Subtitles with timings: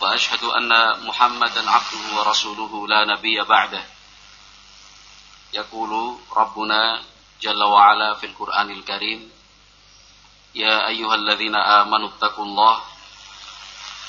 [0.00, 0.70] وأشهد أن
[1.06, 3.84] محمدا عبده ورسوله لا نبي بعده.
[5.52, 7.02] يقول ربنا
[7.42, 9.30] جل وعلا في القرآن الكريم
[10.54, 12.82] يا أيها الذين آمنوا اتقوا الله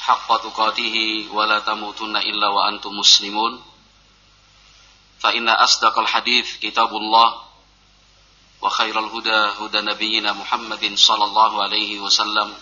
[0.01, 3.63] حق تقاته ولا تموتن إلا وأنتم مسلمون.
[5.19, 7.41] فإن أصدق الحديث كتاب الله
[8.61, 12.53] وخير الهدى هدى نبينا محمد صلى الله عليه وسلم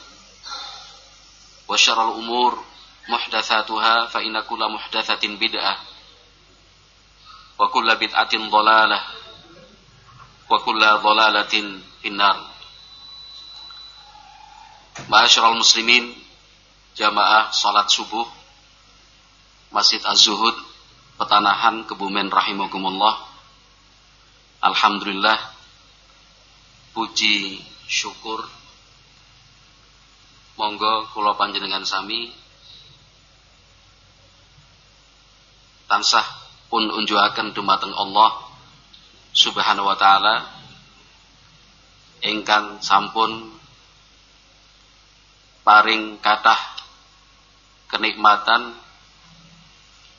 [1.67, 2.65] وشر الأمور
[3.08, 5.74] محدثاتها فإن كل محدثة بدعة
[7.58, 9.00] وكل بدعة ضلالة
[10.50, 11.54] وكل ضلالة
[12.02, 12.38] في النار
[15.08, 16.12] Ma'asyiral muslimin
[16.92, 18.28] jamaah salat subuh
[19.72, 20.52] Masjid Az-Zuhud
[21.16, 23.16] Petanahan Kebumen rahimakumullah
[24.60, 25.40] Alhamdulillah
[26.92, 28.44] puji syukur
[30.60, 32.28] monggo kula panjenengan sami
[35.87, 36.23] tansah
[36.67, 38.47] pun unjuaken dumateng Allah
[39.31, 40.35] Subhanahu wa taala.
[42.17, 43.55] Ingkang sampun
[45.63, 46.59] paring kathah
[47.87, 48.75] kenikmatan.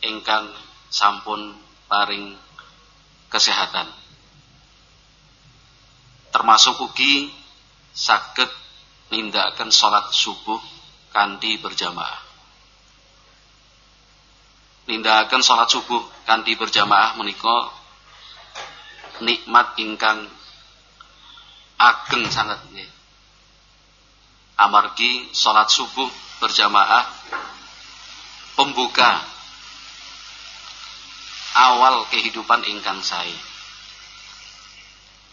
[0.06, 0.54] Ingkang
[0.88, 1.58] sampun
[1.90, 2.38] paring
[3.28, 3.90] kesehatan.
[6.30, 7.34] Termasuk ugi
[7.90, 8.46] saged
[9.10, 10.62] nindakaken salat subuh
[11.10, 12.27] kanthi berjamaah
[14.88, 17.68] nindakaken salat subuh kanthi berjamaah menika
[19.20, 20.24] nikmat ingkang
[21.76, 22.88] ageng sangat nggih.
[24.58, 26.08] Amargi salat subuh
[26.42, 27.04] berjamaah
[28.58, 29.22] pembuka
[31.54, 33.36] awal kehidupan ingkang sae.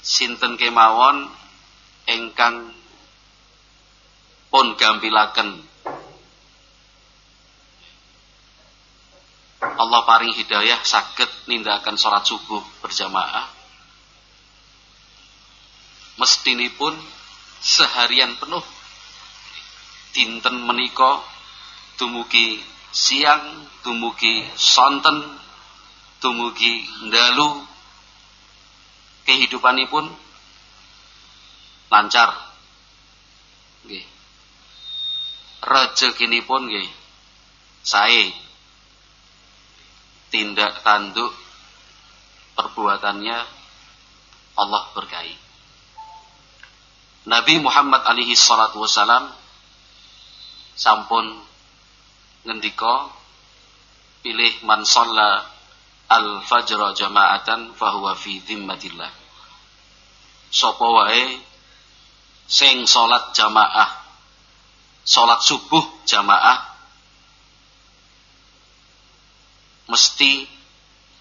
[0.05, 1.31] Sinten kemawon
[2.05, 2.69] ingkang
[4.53, 5.74] pun gampilaken
[9.75, 13.51] Allah paring hidayah sakit nindakan sholat subuh berjamaah.
[16.79, 16.95] Pun
[17.59, 18.63] seharian penuh.
[20.15, 21.19] Dinten meniko
[21.99, 22.63] tumugi
[22.95, 25.35] siang tumugi sonten
[26.23, 27.67] tumugi ndalu.
[29.27, 30.05] Kehidupanipun
[31.91, 32.31] lancar.
[33.83, 34.05] Nggih.
[35.65, 36.89] Rezekinipun nggih.
[37.83, 38.44] Sae
[40.29, 41.33] tindak tanduk
[42.55, 43.37] perbuatannya
[44.55, 45.35] Allah berkahi.
[47.25, 49.33] Nabi Muhammad alaihi salatu wasalam
[50.77, 51.41] sampun
[52.45, 53.09] ngendika
[54.21, 55.49] pilih man shalla
[56.05, 59.09] al fajr jama'atan fahuwa fi dhimmatillah.
[60.53, 61.41] Sapa wae
[62.45, 63.89] sing salat jamaah
[65.01, 66.74] salat subuh jamaah
[69.85, 70.45] mesti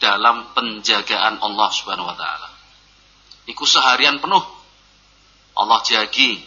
[0.01, 2.49] dalam penjagaan Allah Subhanahu wa taala.
[3.49, 4.45] Iku seharian penuh
[5.55, 6.41] Allah jagi.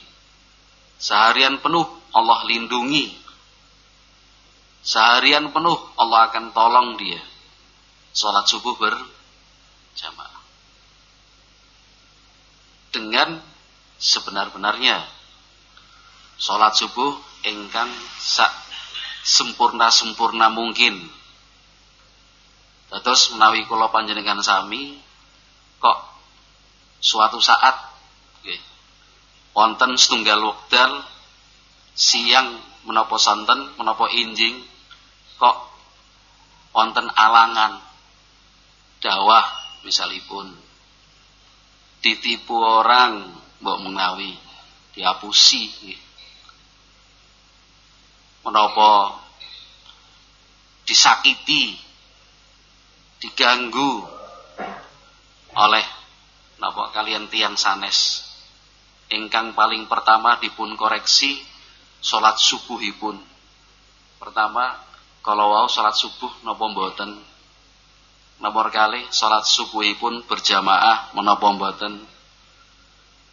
[0.97, 3.13] Seharian penuh Allah lindungi.
[4.81, 7.21] Seharian penuh Allah akan tolong dia.
[8.13, 10.41] Salat subuh berjamaah.
[12.89, 13.37] Dengan
[14.01, 15.05] sebenar-benarnya
[16.37, 17.13] salat subuh
[17.45, 18.49] engkang sak
[19.25, 20.97] sempurna-sempurna mungkin
[22.87, 24.95] Terus menawi kula panjenengan sami
[25.77, 25.97] kok
[27.03, 27.75] suatu saat
[28.41, 28.61] nggih
[29.51, 31.03] wonten setunggal wekdal
[31.91, 34.63] siang menapa sonten menapa injing
[35.35, 35.57] kok
[36.71, 37.83] wonten alangan
[39.03, 39.45] dawah
[39.83, 40.47] misalipun
[42.01, 44.31] ditipu orang mbok menawi
[44.95, 46.01] diapusi nggih.
[48.47, 49.19] Menapa
[50.87, 51.86] disakiti
[53.17, 54.05] diganggu
[55.57, 55.85] oleh
[56.61, 58.25] napa kalian tiang sanes.
[59.07, 61.39] Ingkang paling pertama dipun koreksi
[62.03, 63.17] salat subuhipun.
[64.19, 64.75] Pertama
[65.23, 67.11] kalau wau salat subuh napa mboten?
[68.37, 72.03] Nomor kali salat subuhipun berjamaah menapa mboten?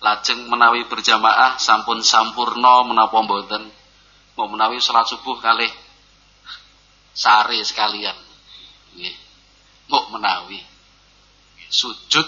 [0.01, 3.69] Lajeng menawi berjamaah sampun sampurno menapa mboten?
[4.39, 5.67] Mau menawi salat subuh kali
[7.13, 8.17] sare sekalian.
[8.95, 9.24] Nggih
[9.89, 10.61] mau menawi.
[11.69, 12.27] Sujud.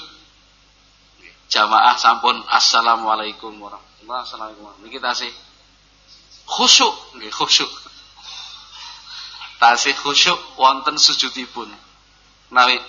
[1.46, 4.82] Jamaah sampun assalamualaikum warahmatullahi wabarakatuh.
[4.82, 5.30] Niki tasih
[6.42, 7.70] khusyuk nggih khusyuk.
[9.62, 11.70] Tasih khusyuk wonten sujudipun.
[12.50, 12.76] Nawi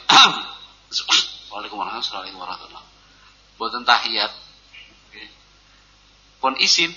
[1.53, 2.83] Waalaikumsalam warahmatullahi wabarakatuh.
[3.61, 4.33] Boten tahiyat
[6.37, 6.93] pun isin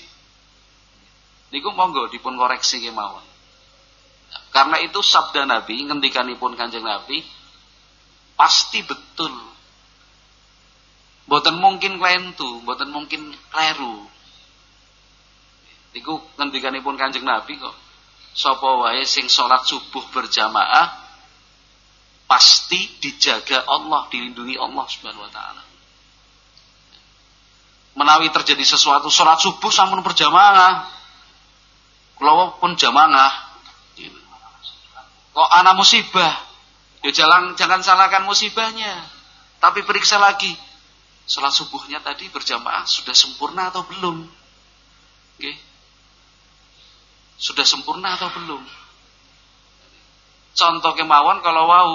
[1.48, 3.24] niku monggo dipun koreksi kemawon.
[4.54, 7.24] Karena itu sabda Nabi ngendikanipun Kanjeng Nabi
[8.40, 9.36] pasti betul.
[11.28, 14.08] Boten mungkin klentu boten mungkin kleru.
[15.92, 17.76] Niku ngendikanipun Kanjeng Nabi kok
[18.32, 20.88] sapa wae sing salat subuh berjamaah
[22.24, 25.62] pasti dijaga Allah dilindungi Allah Subhanahu wa taala.
[27.98, 30.88] Menawi terjadi sesuatu sholat subuh sampun berjamaah
[32.16, 33.52] kalau pun jamaah.
[35.30, 36.49] Kok anak musibah
[37.04, 39.06] ya jangan jangan salahkan musibahnya.
[39.60, 40.52] Tapi periksa lagi.
[41.30, 44.26] Sholat subuhnya tadi berjamaah sudah sempurna atau belum?
[45.38, 45.56] Okay.
[47.40, 48.60] sudah sempurna atau belum?
[50.52, 51.92] Contoh kemauan kalau wau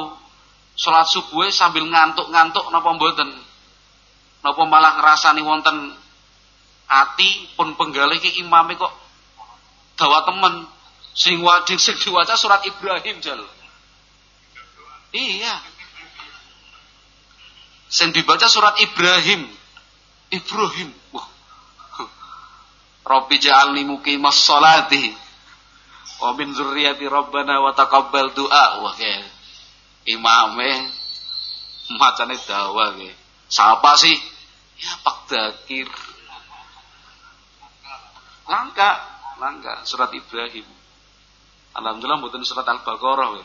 [0.73, 3.29] sholat subuh sambil ngantuk-ngantuk napa mboten?
[4.41, 5.93] Napa malah ngrasani wonten
[6.89, 8.93] ati pun penggalih ki imame kok
[9.99, 10.65] dawa temen?
[11.15, 13.39] Sing wading sing diwaca surat Ibrahim jal.
[15.15, 15.55] Iya.
[17.87, 19.47] Sing dibaca surat Ibrahim.
[20.27, 20.91] Ibrahim.
[21.15, 21.27] Wah.
[23.05, 25.13] Rabbi ja'alni muqimas sholati
[26.19, 28.83] wa min dzurriyyati rabbana wa taqabbal du'a.
[28.83, 29.31] Wah kayak
[30.11, 30.91] imame
[31.95, 32.91] macane dawa.
[33.47, 34.17] Siapa sih?
[34.75, 35.87] Ya Pak Dakir.
[38.51, 38.91] Langka,
[39.39, 40.67] langka surat Ibrahim.
[41.71, 43.39] Alhamdulillah mboten surat Al-Baqarah.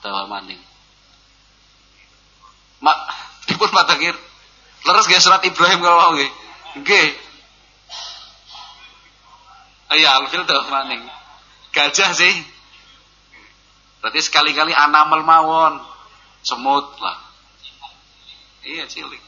[0.00, 0.73] Dawa maning.
[2.84, 2.98] Mak,
[3.48, 4.12] dipun Dakir.
[4.84, 6.30] Leres nggih surat Ibrahim kalau mau nggih.
[6.84, 7.08] Nggih.
[9.96, 11.00] Iya, alfil dawa maning.
[11.72, 12.34] Gajah sih.
[14.04, 15.80] Berarti sekali-kali anamel mawon.
[16.44, 17.16] Semut lah.
[18.68, 19.22] Iya, cilik.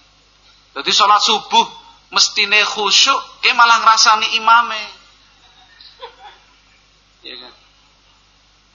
[0.76, 1.64] Jadi sholat subuh
[2.12, 3.17] mestine khusyuk,
[3.49, 4.82] eh malah ngrasani imame.
[7.25, 7.55] Ya kan?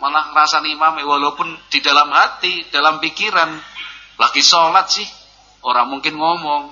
[0.01, 3.61] Malah ngrasani imame walaupun di dalam hati, dalam pikiran
[4.21, 5.07] lagi sholat sih,
[5.65, 6.69] orang mungkin ngomong.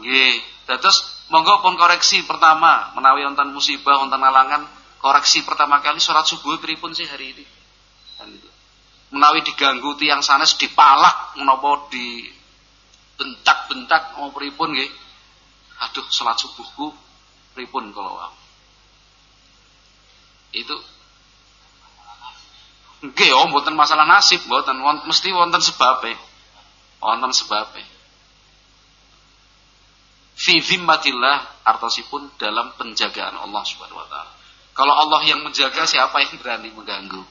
[0.00, 0.34] Nggih,
[0.68, 2.92] terus monggo pun koreksi pertama.
[2.92, 4.68] Menawi wonten musibah wonten alangan
[5.00, 7.44] koreksi pertama kali sholat subuh pripun sih hari ini.
[9.16, 12.28] Menawi diganggu tiang sanes dipalak menapa di
[13.16, 14.92] bentak-bentak mau pripun nggih?
[15.80, 16.92] Aduh salat subuhku
[17.56, 18.28] pripun kalau
[20.50, 20.76] itu
[23.00, 24.76] nggih oh mboten masalah nasib mboten
[25.08, 26.12] mesti wonten sebabe
[27.00, 27.82] wonten sebabe
[30.36, 34.32] fi zimmatillah artosipun dalam penjagaan Allah Subhanahu wa taala
[34.76, 37.24] kalau Allah yang menjaga siapa yang berani mengganggu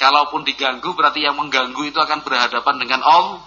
[0.00, 3.44] Kalaupun diganggu berarti yang mengganggu itu akan berhadapan dengan Allah.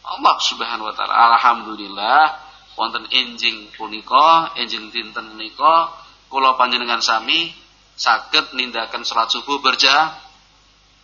[0.00, 1.12] Allah Subhanahu wa taala.
[1.12, 2.40] Alhamdulillah
[2.80, 5.92] wonten enjing punika, enjing dinten menika
[6.32, 7.52] kula panjenengan sami
[8.00, 10.16] saged nindakan salat subuh berja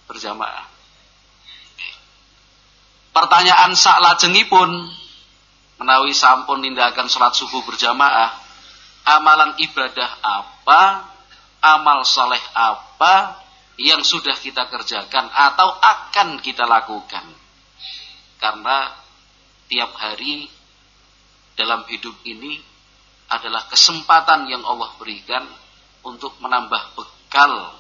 [0.09, 0.65] berjamaah.
[3.13, 4.73] Pertanyaan sak lajengipun
[5.77, 8.33] menawi sampun nindakan salat subuh berjamaah,
[9.05, 11.05] amalan ibadah apa,
[11.61, 13.45] amal soleh apa
[13.77, 17.29] yang sudah kita kerjakan atau akan kita lakukan.
[18.41, 18.89] Karena
[19.69, 20.49] tiap hari
[21.61, 22.57] dalam hidup ini
[23.29, 25.45] adalah kesempatan yang Allah berikan
[26.07, 27.75] untuk menambah bekal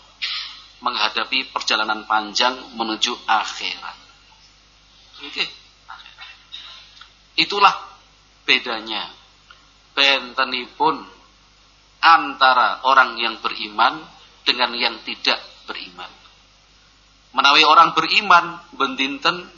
[0.82, 3.96] menghadapi perjalanan panjang menuju akhirat.
[5.24, 5.46] Oke.
[7.38, 7.72] Itulah
[8.44, 9.08] bedanya.
[9.96, 11.00] Bentenipun
[12.04, 14.04] antara orang yang beriman
[14.44, 16.08] dengan yang tidak beriman.
[17.32, 19.48] Menawi orang beriman bendinten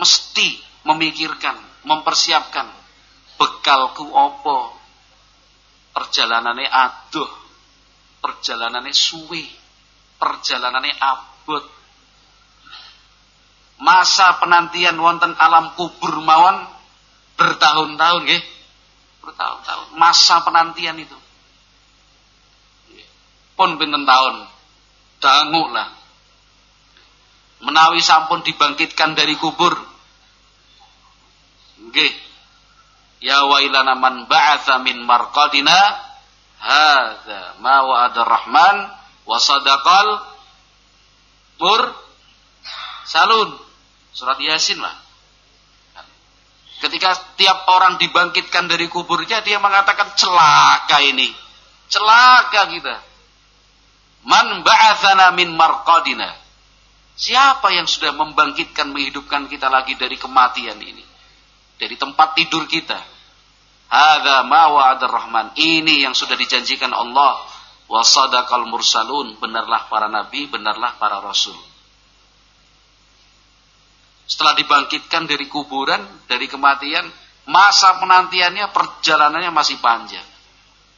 [0.00, 2.68] mesti memikirkan, mempersiapkan
[3.36, 4.83] bekalku opo
[6.04, 7.30] perjalanannya aduh
[8.20, 9.48] perjalanannya suwi
[10.20, 11.64] perjalanannya abot
[13.80, 16.68] masa penantian wonten alam kubur mawon
[17.40, 18.42] bertahun-tahun nggih
[19.24, 21.16] bertahun-tahun masa penantian itu
[23.54, 24.50] pun pinten tahun
[25.72, 25.88] lah.
[27.64, 29.72] Menawi sampun dibangkitkan dari kubur.
[31.80, 32.12] Nggih.
[33.22, 35.76] Ya wailana man ba'atha min marqadina
[36.60, 38.76] hadza ma wa'ada rahman
[39.24, 40.08] wa sadaqal
[41.60, 41.82] mur
[43.04, 43.50] salun.
[44.14, 44.94] Surat yasin lah.
[46.78, 51.32] Ketika tiap orang dibangkitkan dari kuburnya dia mengatakan celaka ini.
[51.88, 52.96] Celaka kita.
[54.24, 56.28] Man ba'athana min marqadina.
[57.14, 61.13] Siapa yang sudah membangkitkan menghidupkan kita lagi dari kematian ini
[61.84, 62.96] dari tempat tidur kita.
[63.92, 65.52] Hadza ma wa'ada rahman.
[65.52, 67.44] Ini yang sudah dijanjikan Allah.
[67.84, 69.36] Wa sadaqal mursalun.
[69.36, 71.52] Benarlah para nabi benarlah para rasul.
[74.24, 77.04] Setelah dibangkitkan dari kuburan, dari kematian,
[77.44, 80.24] masa penantiannya, perjalanannya masih panjang.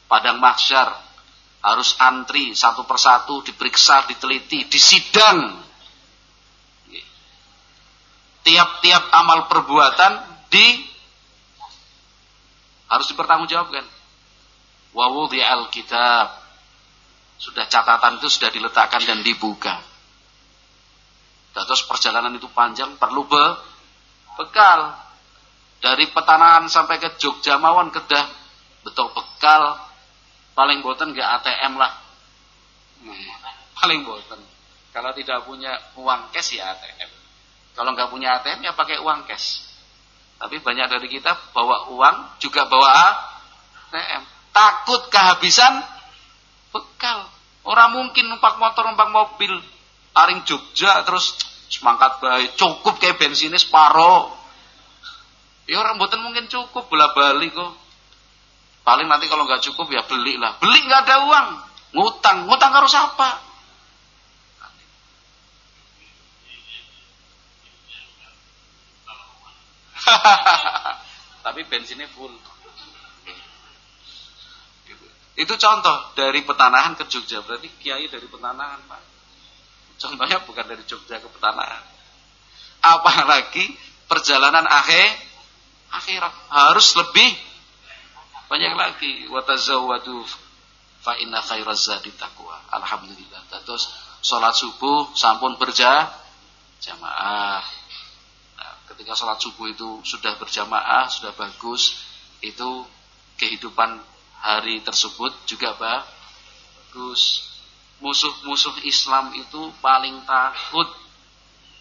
[0.06, 1.02] Padang mahsyar.
[1.66, 5.66] Harus antri satu persatu, diperiksa, diteliti, disidang.
[8.46, 10.66] Tiap-tiap amal perbuatan di
[12.86, 13.84] harus dipertanggungjawabkan.
[14.96, 16.46] Wawudhi al-kitab.
[17.36, 19.76] Sudah catatan itu sudah diletakkan dan dibuka.
[21.52, 23.44] Terus perjalanan itu panjang perlu be
[24.40, 24.96] bekal.
[25.76, 28.24] Dari petanahan sampai ke Jogja mawon kedah
[28.80, 29.76] betul bekal
[30.56, 31.92] paling boten gak ATM lah.
[33.76, 34.40] Paling boten.
[34.96, 37.10] Kalau tidak punya uang cash ya ATM.
[37.76, 39.65] Kalau nggak punya ATM ya pakai uang cash.
[40.36, 42.88] Tapi banyak dari kita bawa uang juga bawa
[43.92, 44.22] ATM.
[44.52, 45.80] Takut kehabisan
[46.72, 47.28] bekal.
[47.66, 49.52] Orang mungkin numpak motor, numpak mobil,
[50.12, 51.34] taring Jogja terus
[51.72, 52.54] semangkat baik.
[52.54, 54.36] Cukup kayak bensinnya separuh
[55.66, 57.74] ya orang buatan mungkin cukup bola balik kok.
[58.86, 61.48] Paling nanti kalau nggak cukup ya beli lah beli nggak ada uang.
[61.98, 62.46] Ngutang.
[62.46, 63.42] Ngutang harus apa
[71.46, 72.32] tapi bensinnya full
[75.36, 79.16] itu contoh dari petanahan ke Jogja berarti kiai dari petanahan pak
[79.96, 81.84] Contohnya bukan dari Jogja ke Petanahan.
[82.84, 83.64] Apalagi
[84.06, 85.08] perjalanan akhir
[85.90, 87.30] akhirat harus lebih
[88.52, 89.12] banyak lagi.
[89.32, 90.20] Watazawwadu
[91.00, 91.88] fa inna khairaz
[92.20, 92.60] taqwa.
[92.76, 93.40] Alhamdulillah.
[93.64, 93.88] Terus
[94.20, 96.12] salat subuh sampun berja
[96.84, 97.64] jamaah.
[98.96, 102.00] Ketika salat subuh itu sudah berjamaah, sudah bagus,
[102.40, 102.88] itu
[103.36, 104.00] kehidupan
[104.40, 107.46] hari tersebut juga bagus
[108.00, 110.88] musuh-musuh Islam itu paling takut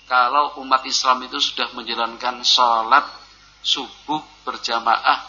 [0.05, 3.03] kalau umat Islam itu sudah menjalankan sholat
[3.65, 5.25] subuh berjamaah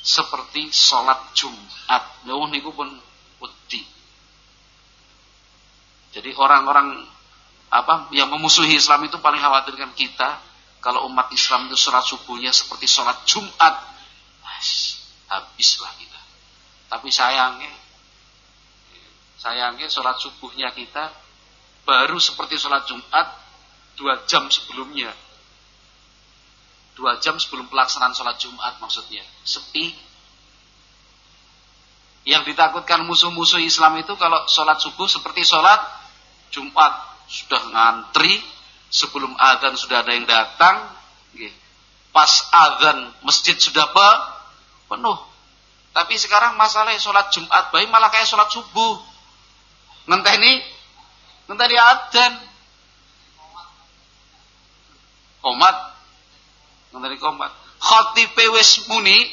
[0.00, 2.22] seperti sholat Jumat.
[2.24, 2.86] Nuh niku pun
[3.42, 3.82] wedi.
[6.14, 7.02] Jadi orang-orang
[7.72, 10.38] apa yang memusuhi Islam itu paling khawatirkan kita
[10.82, 13.94] kalau umat Islam itu sholat subuhnya seperti sholat Jumat.
[15.30, 16.20] Habislah kita.
[16.92, 17.72] Tapi sayangnya
[19.42, 21.10] Sayangnya sholat subuhnya kita
[21.82, 23.26] baru seperti sholat Jumat
[23.98, 25.10] dua jam sebelumnya.
[26.94, 29.26] Dua jam sebelum pelaksanaan sholat Jumat maksudnya.
[29.42, 29.90] Sepi.
[32.22, 35.82] Yang ditakutkan musuh-musuh Islam itu kalau sholat subuh seperti sholat
[36.54, 37.10] Jumat.
[37.26, 38.38] Sudah ngantri,
[38.92, 40.92] sebelum adzan sudah ada yang datang.
[42.12, 43.88] Pas adzan masjid sudah
[44.86, 45.18] penuh.
[45.96, 49.00] Tapi sekarang masalahnya sholat Jumat baik malah kayak sholat subuh.
[50.04, 50.60] Ngenteni
[51.48, 52.32] ngenteni adzan.
[55.40, 55.76] Komat.
[56.92, 57.50] Ngenteni komat.
[57.80, 59.32] Khotib wis muni.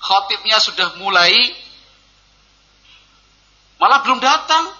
[0.00, 1.52] Khotibnya sudah mulai.
[3.76, 4.72] Malah belum datang.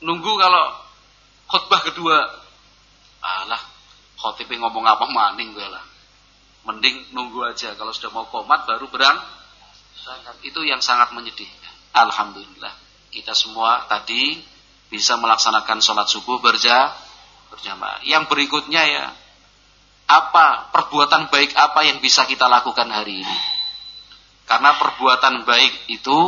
[0.00, 0.64] Nunggu kalau
[1.48, 2.43] khutbah kedua
[3.24, 3.62] alah
[4.20, 5.84] khotibnya ngomong apa maning gue lah
[6.68, 9.16] mending nunggu aja kalau sudah mau komat baru berang
[10.44, 12.72] itu yang sangat menyedihkan alhamdulillah
[13.08, 14.42] kita semua tadi
[14.94, 16.94] bisa melaksanakan sholat subuh berja,
[17.50, 18.02] berjamaah.
[18.06, 19.06] Yang berikutnya ya,
[20.06, 23.38] apa perbuatan baik apa yang bisa kita lakukan hari ini?
[24.46, 26.18] Karena perbuatan baik itu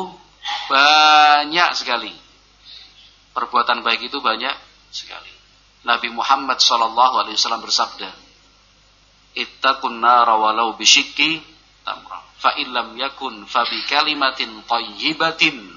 [0.66, 2.10] banyak sekali.
[3.30, 4.54] Perbuatan baik itu banyak
[4.90, 5.35] sekali.
[5.84, 8.08] Nabi Muhammad Shallallahu Alaihi Wasallam bersabda,
[9.36, 11.42] "Ittaqun nara walau bisyikki
[11.84, 15.76] tamra, fa illam yakun fa bi kalimatin thayyibatin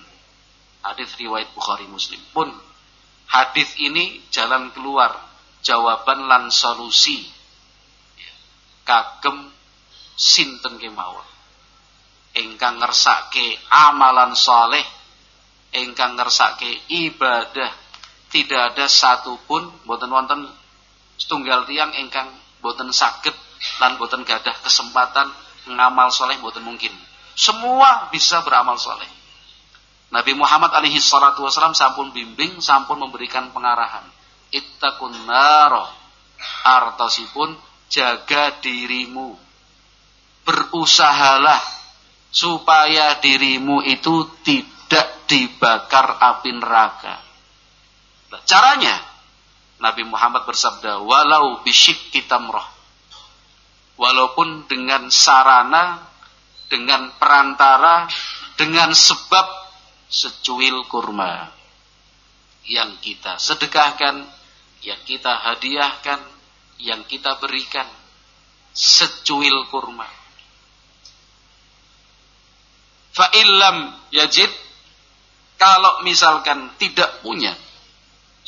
[0.80, 2.48] Hadis riwayat Bukhari Muslim pun
[3.28, 5.12] hadis ini jalan keluar
[5.60, 7.28] jawaban lan solusi.
[8.88, 9.52] Kagem
[10.16, 11.28] sinten kemawon?
[12.40, 14.86] Ingkang ngersake amalan soleh
[15.76, 17.70] ingkang ngersake ibadah
[18.30, 20.46] tidak ada satupun boten wonten
[21.18, 22.30] setunggal tiang ingkang
[22.62, 23.34] boten saged
[23.82, 25.30] lan boten gadah kesempatan
[25.70, 26.94] ngamal soleh boten mungkin
[27.34, 29.20] semua bisa beramal soleh
[30.10, 34.02] Nabi Muhammad alaihi salatu wasallam sampun bimbing, sampun memberikan pengarahan.
[34.50, 35.86] Ittaqun naro.
[36.66, 37.54] Artosipun
[37.94, 39.38] jaga dirimu.
[40.50, 41.62] Berusahalah
[42.34, 47.29] supaya dirimu itu tidak dibakar api neraka.
[48.30, 49.10] Nah, caranya
[49.80, 52.66] Nabi Muhammad bersabda, walau bisyik kitamroh.
[54.00, 56.04] Walaupun dengan sarana,
[56.72, 58.08] dengan perantara,
[58.56, 59.48] dengan sebab
[60.08, 61.48] secuil kurma.
[62.68, 64.24] Yang kita sedekahkan,
[64.84, 66.20] yang kita hadiahkan,
[66.80, 67.88] yang kita berikan.
[68.76, 70.08] Secuil kurma.
[73.16, 74.52] Fa'ilam yajid,
[75.60, 77.52] kalau misalkan tidak punya,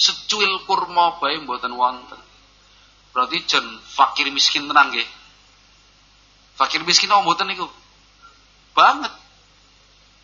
[0.01, 2.17] secuil kurma bae mboten wonten.
[3.13, 5.05] Berarti jen fakir miskin tenang nggih.
[6.57, 7.69] Fakir miskin apa mboten niku?
[8.73, 9.13] Banget.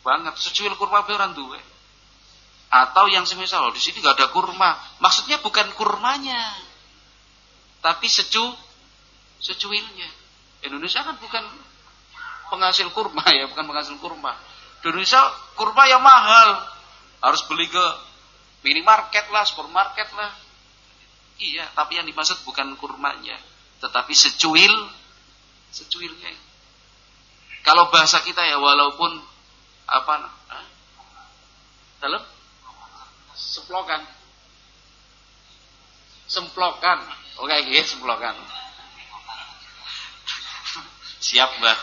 [0.02, 1.62] Banget secuil kurma bae ora duwe.
[2.74, 4.74] Atau yang semisal di sini nggak ada kurma.
[4.98, 6.58] Maksudnya bukan kurmanya.
[7.86, 8.44] Tapi secu
[9.38, 10.10] secuilnya.
[10.66, 11.46] Indonesia kan bukan
[12.50, 14.34] penghasil kurma ya, bukan penghasil kurma.
[14.82, 15.22] Indonesia
[15.54, 16.66] kurma yang mahal.
[17.22, 17.86] Harus beli ke
[18.68, 20.36] minimarket lah, supermarket lah.
[21.40, 23.38] Iya, tapi yang dimaksud bukan kurmanya,
[23.80, 24.74] tetapi secuil,
[25.72, 26.34] secuilnya.
[27.64, 29.22] Kalau bahasa kita ya, walaupun
[29.88, 30.14] apa,
[32.04, 32.20] dalam
[33.38, 34.02] semplokan,
[36.28, 37.00] semplokan,
[37.40, 38.36] oke, okay, semplokan.
[41.22, 41.80] Siap mbak,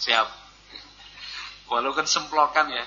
[0.00, 0.28] siap.
[1.68, 2.86] Walaupun semplokan ya,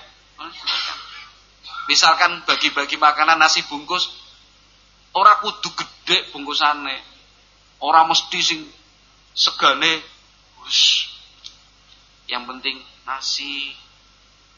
[1.90, 4.10] Misalkan bagi-bagi makanan nasi bungkus
[5.12, 6.96] ora kudu gede bungkusane.
[7.82, 8.60] Ora mesti sing
[9.34, 10.02] segane
[10.62, 11.10] Ush.
[12.30, 13.74] Yang penting nasi,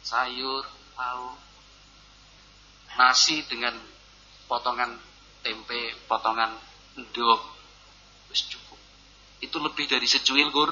[0.05, 1.33] sayur, tahu.
[2.95, 3.75] Nasi dengan
[4.47, 4.95] potongan
[5.41, 6.53] tempe, potongan
[7.01, 7.41] endog.
[8.29, 8.79] Wis cukup.
[9.41, 10.71] Itu lebih dari secuil, Gur.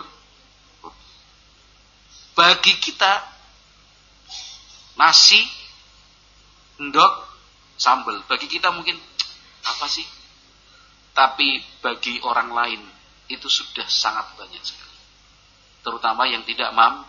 [2.32, 3.24] Bagi kita
[4.96, 5.61] nasi
[6.80, 7.12] endok,
[7.76, 8.22] sambal.
[8.28, 8.96] Bagi kita mungkin
[9.72, 10.04] apa sih?
[11.12, 12.80] Tapi bagi orang lain
[13.28, 14.98] itu sudah sangat banyak sekali.
[15.82, 17.04] Terutama yang tidak mampu,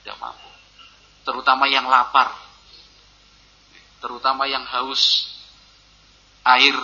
[0.00, 0.48] tidak mampu.
[1.26, 2.32] Terutama yang lapar.
[4.00, 5.34] Terutama yang haus.
[6.46, 6.78] Air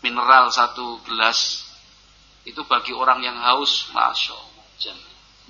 [0.00, 1.68] mineral satu gelas
[2.42, 4.66] itu bagi orang yang haus, masya Allah,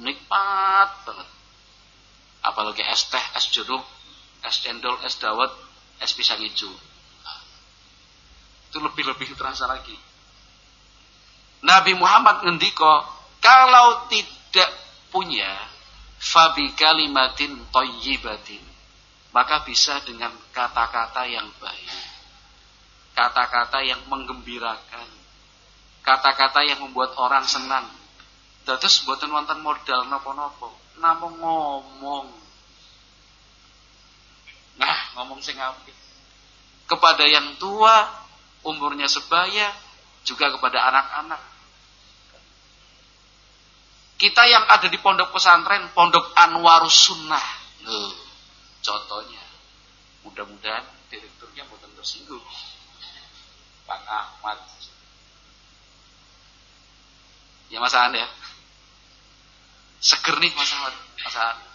[0.03, 1.29] nikmat banget.
[2.43, 3.81] Apalagi es teh, es jeruk,
[4.45, 5.49] es cendol, es dawet,
[6.03, 6.71] es pisang hijau.
[8.69, 9.95] Itu lebih-lebih terasa lagi.
[11.63, 13.07] Nabi Muhammad ngendiko,
[13.39, 14.71] kalau tidak
[15.15, 15.51] punya
[16.19, 18.65] fabi kalimatin toyibatin,
[19.31, 21.93] maka bisa dengan kata-kata yang baik.
[23.15, 25.09] Kata-kata yang menggembirakan.
[26.03, 27.87] Kata-kata yang membuat orang senang.
[28.67, 32.42] Dados buatan wonten modal nopo-nopo, namung ngomong
[34.81, 35.95] Nah, ngomong sing apik.
[36.89, 38.09] Kepada yang tua,
[38.65, 39.73] umurnya sebaya,
[40.25, 41.43] juga kepada anak-anak.
[44.17, 47.47] Kita yang ada di pondok pesantren, pondok Anwarus Sunnah.
[47.83, 48.15] Loh,
[48.79, 49.43] contohnya.
[50.23, 52.45] Mudah-mudahan direkturnya bukan tersinggung.
[53.83, 54.63] Pak Ahmad.
[57.67, 58.29] Ya Mas An ya.
[59.99, 60.55] Seger nih.
[60.55, 61.72] Mas Ahmad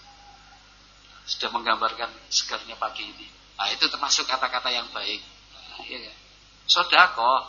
[1.27, 3.27] sudah menggambarkan segarnya pagi ini.
[3.59, 5.19] Nah, itu termasuk kata-kata yang baik.
[5.51, 6.13] Nah, iya
[6.67, 7.47] Sodako,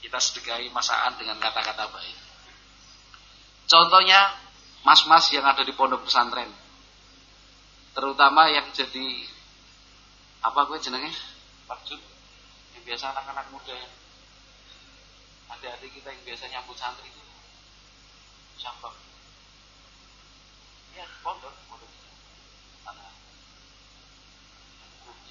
[0.00, 2.18] kita sedekahi masaan dengan kata-kata baik.
[3.68, 4.36] Contohnya,
[4.84, 6.48] mas-mas yang ada di pondok pesantren.
[7.92, 9.28] Terutama yang jadi,
[10.40, 11.12] apa gue jenenge?
[11.68, 11.84] Pak
[12.72, 13.92] yang biasa anak-anak muda yang
[15.52, 17.22] adik-adik kita yang biasa nyambut santri itu.
[18.58, 18.88] Siapa?
[20.96, 21.52] Ya, pondok,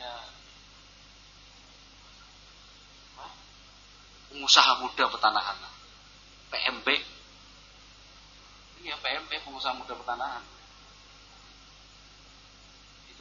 [0.02, 0.30] pondok
[4.32, 5.58] pengusaha muda petanahan
[6.50, 6.88] PMP
[8.82, 10.42] iya PMP pengusaha muda petanahan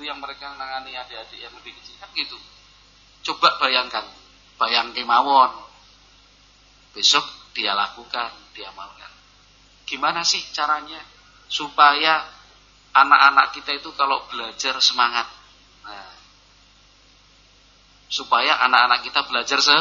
[0.01, 1.93] itu yang mereka menangani adik-adik yang lebih kecil.
[2.01, 2.41] Kan gitu.
[3.21, 4.09] Coba bayangkan.
[4.57, 5.53] Bayang kemawon.
[6.97, 9.13] Besok dia lakukan dia amalkan.
[9.85, 11.05] Gimana sih caranya
[11.53, 12.25] supaya
[12.97, 15.29] anak-anak kita itu kalau belajar semangat?
[15.85, 16.17] Nah,
[18.11, 19.77] supaya anak-anak kita belajar se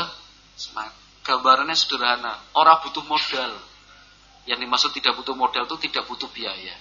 [0.55, 2.33] semangat gambarannya sederhana.
[2.57, 3.53] Orang butuh modal.
[4.49, 6.73] Yang dimaksud tidak butuh modal itu tidak butuh biaya.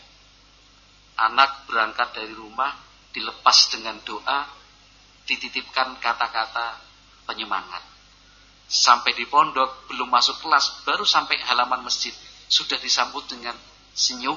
[1.21, 2.73] Anak berangkat dari rumah,
[3.13, 4.49] dilepas dengan doa,
[5.29, 6.81] dititipkan kata-kata
[7.29, 7.85] penyemangat.
[8.69, 12.13] sampai di pondok, belum masuk kelas, baru sampai halaman masjid,
[12.53, 13.57] sudah disambut dengan
[13.97, 14.37] senyum,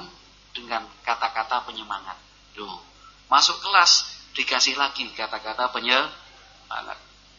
[0.55, 2.15] dengan kata-kata penyemangat.
[2.55, 2.79] Duh,
[3.27, 6.15] masuk kelas, dikasih lagi kata-kata penyemangat.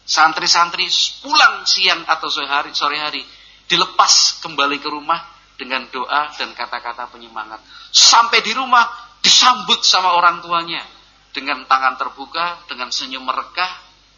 [0.02, 0.90] Santri-santri
[1.22, 3.22] pulang siang atau sore hari, sore hari,
[3.70, 5.22] dilepas kembali ke rumah
[5.54, 7.62] dengan doa dan kata-kata penyemangat.
[7.94, 8.82] Sampai di rumah,
[9.22, 10.82] disambut sama orang tuanya
[11.30, 13.72] dengan tangan terbuka, dengan senyum merekah,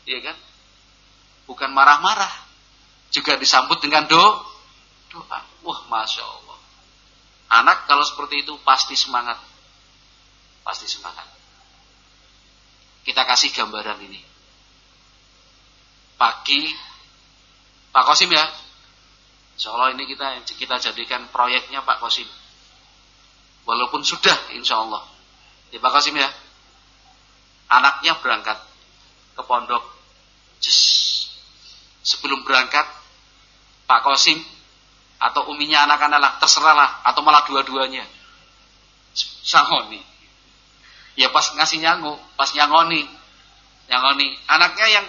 [0.08, 0.36] ya kan?
[1.44, 2.32] Bukan marah-marah,
[3.12, 4.24] juga disambut dengan do
[5.12, 5.40] doa.
[5.62, 6.58] Wah, masya Allah.
[7.62, 9.38] Anak kalau seperti itu pasti semangat,
[10.66, 11.28] pasti semangat.
[13.04, 14.33] Kita kasih gambaran ini.
[16.14, 16.70] Pagi,
[17.90, 18.44] Pak Kosim ya.
[19.54, 22.26] Insya Allah ini kita kita jadikan proyeknya Pak Kosim.
[23.64, 25.02] Walaupun sudah, insya Allah.
[25.70, 26.30] Ya Pak Kosim ya.
[27.70, 28.58] Anaknya berangkat
[29.34, 29.82] ke pondok.
[30.62, 31.32] Just.
[32.04, 32.84] Sebelum berangkat,
[33.88, 34.36] Pak Kosim
[35.24, 38.04] atau uminya anak-anak lah, terserahlah atau malah dua-duanya.
[39.40, 40.02] Sangoni.
[41.14, 43.06] Ya pas ngasih nyangu, pas nyangoni.
[43.88, 44.28] Nyangoni.
[44.50, 45.06] Anaknya yang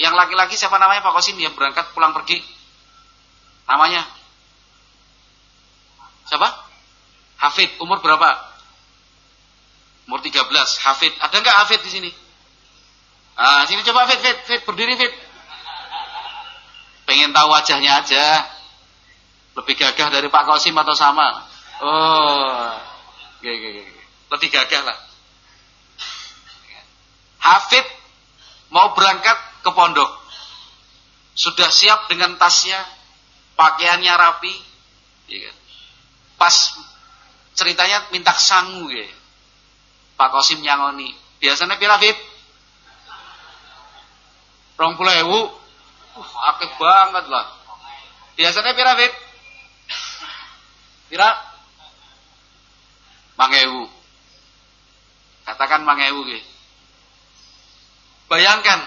[0.00, 2.40] yang laki-laki siapa namanya Pak Kosim yang berangkat pulang pergi?
[3.68, 4.00] Namanya?
[6.24, 6.48] Siapa?
[7.36, 8.32] Hafid, umur berapa?
[10.08, 10.40] Umur 13.
[10.88, 11.12] Hafid.
[11.20, 12.10] Ada enggak Hafid di sini?
[13.36, 15.12] Ah, sini coba Hafid, Hafid, Hafid berdiri Hafid.
[17.04, 18.24] Pengen tahu wajahnya aja.
[19.52, 21.44] Lebih gagah dari Pak Kosim atau sama?
[21.84, 22.72] Oh,
[23.44, 24.04] gak, gak, gak.
[24.32, 24.98] lebih gagah lah.
[27.40, 27.84] Hafid
[28.72, 30.10] mau berangkat ke pondok.
[31.36, 32.78] Sudah siap dengan tasnya,
[33.56, 34.54] pakaiannya rapi.
[35.30, 35.56] Ya kan?
[36.36, 36.54] Pas
[37.54, 39.08] ceritanya minta sangu ya.
[40.16, 41.12] Pak Kosim nyangoni.
[41.40, 42.16] Biasanya pira Fit?
[44.76, 45.60] Rong puluh ewu
[46.10, 47.46] Uh, akeh banget lah.
[48.34, 49.14] Biasanya pira, Fit?
[51.06, 51.30] Pira?
[53.38, 53.86] Mangewu.
[55.46, 56.50] Katakan mangewu gitu.
[58.26, 58.78] Bayangkan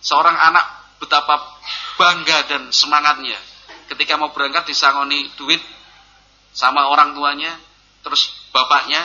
[0.00, 0.66] seorang anak
[0.98, 1.58] betapa
[1.98, 3.38] bangga dan semangatnya
[3.88, 5.60] ketika mau berangkat disangoni duit
[6.52, 7.56] sama orang tuanya,
[8.04, 9.00] terus bapaknya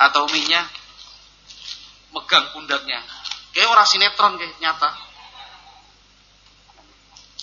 [0.00, 0.66] atau uminya
[2.10, 2.98] megang pundaknya.
[3.54, 4.90] Kayak orang sinetron kayak nyata.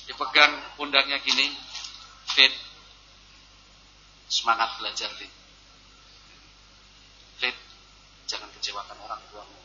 [0.07, 1.51] Dipegang pundaknya gini
[2.31, 2.55] fit
[4.31, 5.31] semangat belajar fit
[7.39, 7.55] fit
[8.23, 9.59] jangan kecewakan orang tuamu.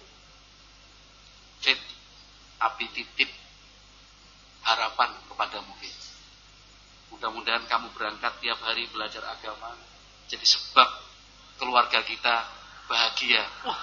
[1.62, 1.78] Fit
[2.70, 3.30] api titip
[4.62, 5.96] harapan kepadamu fit
[7.10, 9.74] mudah-mudahan kamu berangkat tiap hari belajar agama
[10.30, 10.88] jadi sebab
[11.58, 12.46] keluarga kita
[12.86, 13.78] bahagia Wah.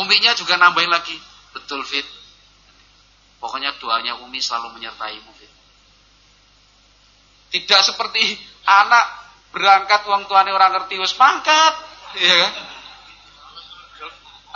[0.00, 1.16] uminya juga nambahin lagi
[1.52, 2.20] betul fit
[3.40, 5.32] Pokoknya doanya Umi selalu menyertaimu.
[7.50, 8.36] Tidak seperti
[8.68, 9.04] anak
[9.50, 11.74] berangkat uang tuanya orang ngerti wis mangkat,
[12.20, 12.52] iya kan?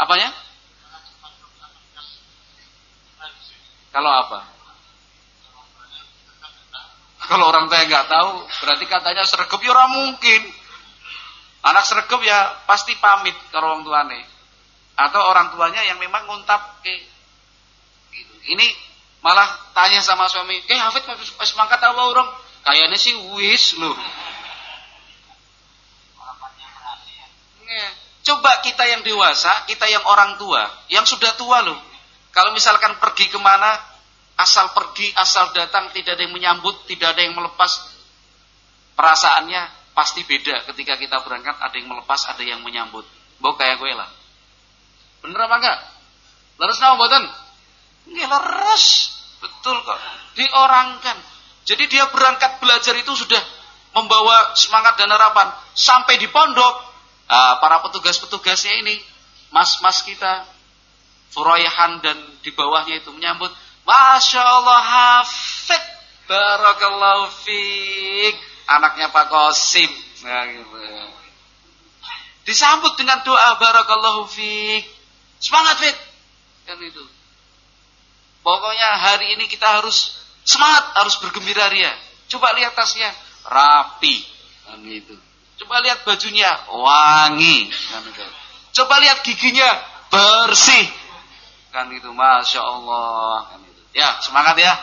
[0.04, 0.30] Apanya?
[3.94, 4.42] Kalau apa?
[7.24, 8.30] Kalau orang tua nggak tahu,
[8.66, 10.42] berarti katanya sergap ya orang mungkin.
[11.64, 14.18] Anak sergap ya pasti pamit ke orang tuanya.
[14.98, 16.90] Atau orang tuanya yang memang nguntap ke
[18.50, 18.66] ini
[19.24, 22.28] malah tanya sama suami, "Eh, Hafid pas mangkat Allah orang?"
[22.66, 23.96] Kayaknya sih wis loh.
[27.64, 27.88] Ya.
[28.24, 31.93] Coba kita yang dewasa, kita yang orang tua, yang sudah tua loh.
[32.34, 33.78] Kalau misalkan pergi ke mana,
[34.34, 37.94] asal pergi, asal datang, tidak ada yang menyambut, tidak ada yang melepas
[38.98, 43.06] perasaannya, pasti beda ketika kita berangkat, ada yang melepas, ada yang menyambut.
[43.38, 44.10] Bau kayak gue lah.
[45.22, 45.78] Bener apa enggak?
[46.58, 47.24] Lalu nama boten?
[48.10, 48.84] Ini leres.
[49.38, 49.98] Betul kok.
[50.34, 51.16] Diorangkan.
[51.64, 53.40] Jadi dia berangkat belajar itu sudah
[53.96, 55.54] membawa semangat dan harapan.
[55.72, 56.74] Sampai di pondok,
[57.30, 59.00] uh, para petugas-petugasnya ini,
[59.48, 60.44] mas-mas kita,
[61.30, 63.50] Furaihan dan di bawahnya itu menyambut,
[63.84, 65.84] Masya Allah hafid,
[66.24, 68.36] Barakallahu fiqh.
[68.64, 69.92] Anaknya Pak Kosim.
[70.24, 70.76] Nah, gitu.
[72.48, 74.88] Disambut dengan doa Barakallahu fiqh.
[75.36, 75.96] Semangat Fit.
[76.64, 77.04] Kan itu.
[78.40, 81.92] Pokoknya hari ini kita harus semangat, harus bergembira ria.
[82.28, 83.12] Coba lihat tasnya,
[83.44, 84.24] rapi.
[84.64, 85.16] Kan gitu.
[85.60, 87.68] Coba lihat bajunya, wangi.
[87.68, 88.24] Kan gitu.
[88.80, 89.70] Coba lihat giginya,
[90.08, 90.88] bersih.
[91.74, 93.58] Kan itu, Masya Allah.
[93.58, 93.82] Gitu.
[93.98, 94.78] Ya, semangat ya.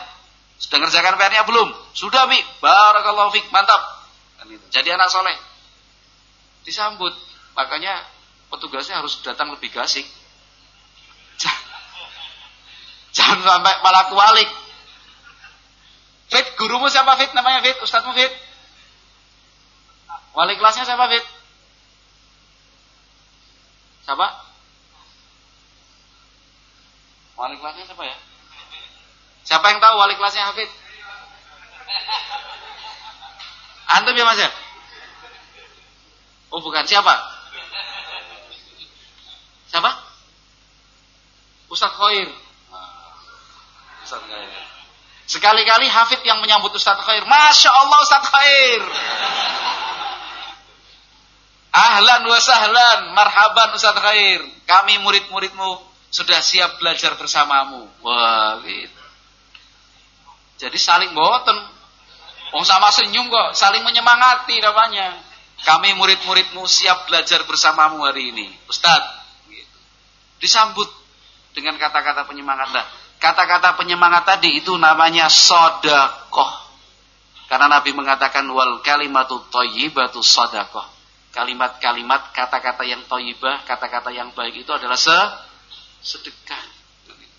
[0.60, 1.72] Sudah ngerjakan PR-nya belum?
[1.96, 2.36] Sudah, Mi.
[2.60, 3.48] Barakallahu fiqh.
[3.48, 3.80] Mantap.
[4.68, 5.32] Jadi anak soleh.
[6.68, 7.16] Disambut.
[7.56, 7.96] Makanya
[8.52, 10.04] petugasnya harus datang lebih gasik.
[13.12, 14.48] Jangan sampai malah kualik.
[16.32, 17.32] Fit, gurumu siapa Fit?
[17.36, 18.32] Namanya Fit, ustadzmu Fit?
[20.32, 21.24] Wali kelasnya siapa Fit?
[24.08, 24.51] Siapa?
[27.36, 28.16] Wali kelasnya siapa ya?
[29.42, 30.70] Siapa yang tahu wali kelasnya Hafid?
[33.92, 34.50] Antum ya Mas ya?
[36.52, 37.12] Oh bukan, siapa?
[39.72, 39.90] Siapa?
[41.72, 42.28] Ustadz Khair.
[44.04, 44.48] Ustadz Khair.
[45.24, 47.24] Sekali-kali Hafid yang menyambut Ustadz Khair.
[47.24, 48.80] Masya Allah Ustadz Khair.
[51.72, 54.44] Ahlan wa sahlan, marhaban Ustadz Khair.
[54.68, 57.88] Kami murid-muridmu sudah siap belajar bersamamu.
[58.04, 59.00] Wah, gitu.
[60.60, 61.56] Jadi saling boten.
[62.52, 65.16] Wong sama senyum kok, saling menyemangati namanya.
[65.64, 68.52] Kami murid-muridmu siap belajar bersamamu hari ini.
[68.68, 69.00] Ustaz.
[69.48, 69.78] Gitu.
[70.36, 70.86] Disambut
[71.56, 72.76] dengan kata-kata penyemangat.
[73.16, 76.60] Kata-kata penyemangat tadi itu namanya sodakoh.
[77.48, 80.84] Karena Nabi mengatakan wal kalimatu toyibatu sodakoh.
[81.32, 85.16] Kalimat-kalimat, kata-kata yang toyibah, kata-kata yang baik itu adalah se
[86.02, 86.66] sedekah.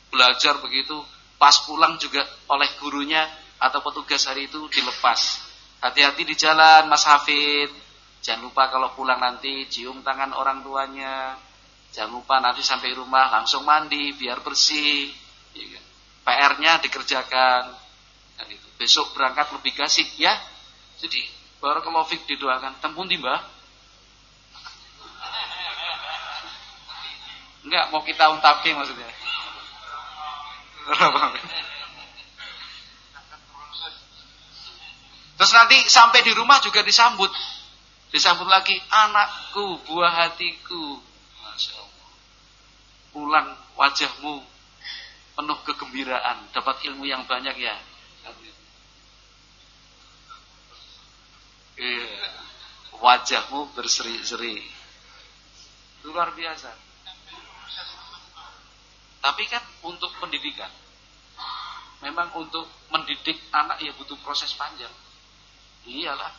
[0.09, 1.03] Belajar begitu
[1.43, 2.23] Pas pulang juga
[2.55, 3.27] oleh gurunya
[3.59, 5.43] atau petugas hari itu dilepas.
[5.83, 7.67] Hati-hati di jalan Mas Hafid.
[8.23, 11.35] Jangan lupa kalau pulang nanti cium tangan orang tuanya.
[11.91, 15.11] Jangan lupa nanti sampai rumah langsung mandi biar bersih.
[15.51, 15.83] Ya kan?
[16.23, 17.75] PR-nya dikerjakan.
[18.47, 18.67] Itu.
[18.79, 20.31] Besok berangkat lebih kasih ya.
[21.03, 21.27] Jadi
[21.59, 22.79] baru kalau Fik didoakan.
[22.79, 23.43] Tempun di mbah.
[27.63, 29.07] Enggak mau kita untapke maksudnya.
[35.39, 37.31] Terus nanti sampai di rumah juga disambut.
[38.13, 41.01] Disambut lagi, anakku, buah hatiku.
[41.41, 42.11] Masya Allah.
[43.09, 43.47] Pulang
[43.79, 44.43] wajahmu
[45.33, 46.51] penuh kegembiraan.
[46.53, 47.75] Dapat ilmu yang banyak ya.
[51.73, 52.07] Iya.
[53.01, 54.61] Wajahmu berseri-seri.
[56.05, 56.92] Luar biasa.
[59.23, 60.67] Tapi kan untuk pendidikan,
[62.03, 64.91] memang untuk mendidik anak ya butuh proses panjang.
[65.87, 66.31] Iyalah.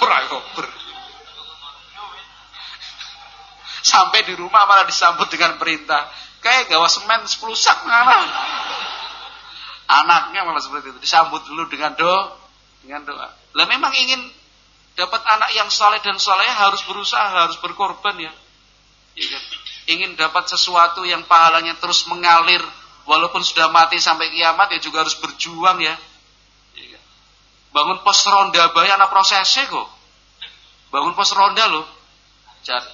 [0.00, 0.66] Orang koper.
[3.84, 6.08] Sampai di rumah malah disambut dengan perintah.
[6.40, 8.18] Kayak gawa semen 10 sak mana.
[9.92, 11.00] Anaknya malah seperti itu.
[11.04, 12.40] Disambut dulu dengan doa.
[12.80, 13.28] Dengan doa.
[13.52, 14.24] Lah memang ingin
[14.96, 18.32] dapat anak yang soleh dan soleh harus berusaha, harus berkorban ya.
[19.12, 19.42] Iya kan?
[19.90, 22.62] Ingin dapat sesuatu yang pahalanya terus mengalir
[23.06, 25.94] walaupun sudah mati sampai kiamat ya juga harus berjuang ya.
[26.78, 27.00] Iya.
[27.74, 29.88] Bangun pos ronda bayar anak prosesnya kok.
[30.94, 31.86] Bangun pos ronda loh.
[32.62, 32.92] Cari.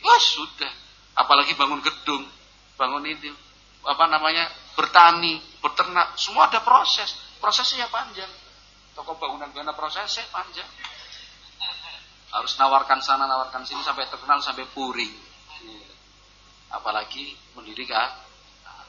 [0.00, 0.72] Wah sudah.
[1.16, 2.28] Apalagi bangun gedung,
[2.76, 3.32] bangun itu
[3.86, 7.16] apa namanya bertani, beternak, semua ada proses.
[7.40, 8.28] Prosesnya panjang.
[8.92, 10.66] Toko bangunan bangunan prosesnya panjang.
[12.36, 15.25] Harus nawarkan sana, nawarkan sini sampai terkenal sampai puring.
[16.70, 18.10] Apalagi mendidik ah,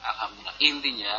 [0.02, 0.56] alhamdulillah.
[0.62, 1.14] Intinya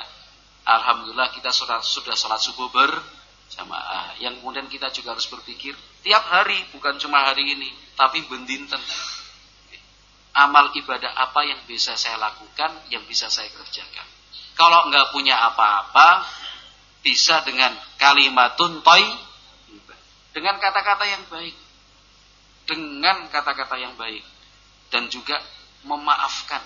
[0.68, 5.74] alhamdulillah kita sudah sudah sholat subuh berjamaah yang kemudian kita juga harus berpikir
[6.06, 8.82] tiap hari bukan cuma hari ini tapi bendinten.
[10.30, 14.08] Amal ibadah apa yang bisa saya lakukan yang bisa saya kerjakan.
[14.56, 16.24] Kalau nggak punya apa-apa
[17.04, 19.04] bisa dengan kalimatun toy
[20.30, 21.56] dengan kata-kata yang baik.
[22.70, 24.22] Dengan kata-kata yang baik.
[24.94, 25.38] Dan juga
[25.84, 26.64] memaafkan.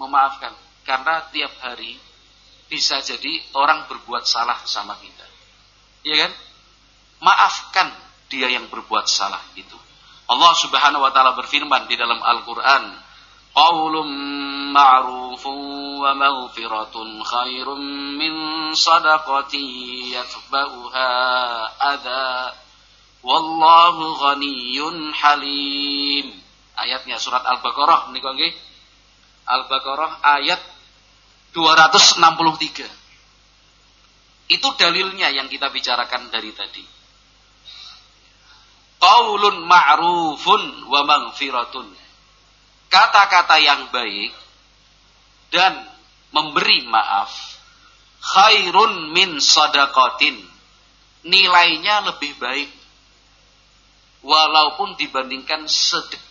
[0.00, 0.52] Memaafkan.
[0.86, 1.98] Karena tiap hari
[2.66, 5.26] bisa jadi orang berbuat salah sama kita.
[6.06, 6.32] Iya kan?
[7.22, 7.88] Maafkan
[8.30, 9.74] dia yang berbuat salah itu.
[10.26, 12.98] Allah Subhanahu wa taala berfirman di dalam Al-Qur'an,
[13.54, 14.10] "Qaulun
[14.74, 15.58] ma'rufun
[16.02, 17.78] wa maghfiratun khairum
[18.18, 18.34] min
[18.74, 21.10] sadaqati yatba'uha
[21.78, 22.54] adha
[23.22, 26.45] wallahu ghaniyyun halim."
[26.76, 28.52] Ayatnya surat Al-Baqarah menika nggih.
[29.48, 30.60] Al-Baqarah ayat
[31.56, 32.84] 263.
[34.46, 36.84] Itu dalilnya yang kita bicarakan dari tadi.
[39.00, 41.88] Qaulun ma'rufun wa maghfiratun.
[42.86, 44.30] Kata-kata yang baik
[45.50, 45.74] dan
[46.30, 47.58] memberi maaf
[48.22, 50.38] khairun min sadaqatin.
[51.26, 52.70] Nilainya lebih baik
[54.22, 56.25] walaupun dibandingkan sedekah.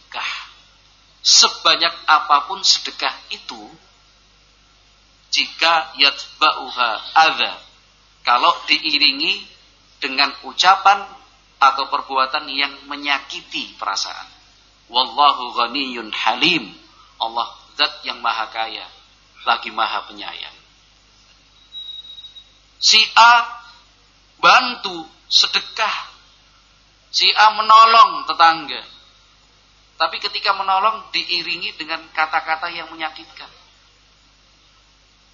[1.26, 3.58] Sebanyak apa pun sedekah itu,
[5.34, 7.58] jika yatba'uha adha,
[8.22, 9.42] kalau diiringi
[9.98, 11.02] dengan ucapan
[11.58, 14.30] atau perbuatan yang menyakiti perasaan.
[14.86, 16.78] Wallahu ghaniyun halim.
[17.18, 18.86] Allah zat yang maha kaya,
[19.50, 20.58] lagi maha penyayang.
[22.78, 23.50] Si A
[24.38, 26.14] bantu, sedekah.
[27.10, 28.95] Si A menolong tetangga.
[29.96, 33.48] Tapi ketika menolong diiringi dengan kata-kata yang menyakitkan.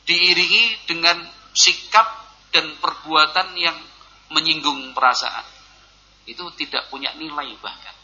[0.05, 1.17] Diiringi dengan
[1.53, 2.07] sikap
[2.53, 3.77] dan perbuatan yang
[4.29, 5.45] menyinggung perasaan.
[6.29, 7.95] Itu tidak punya nilai bahkan.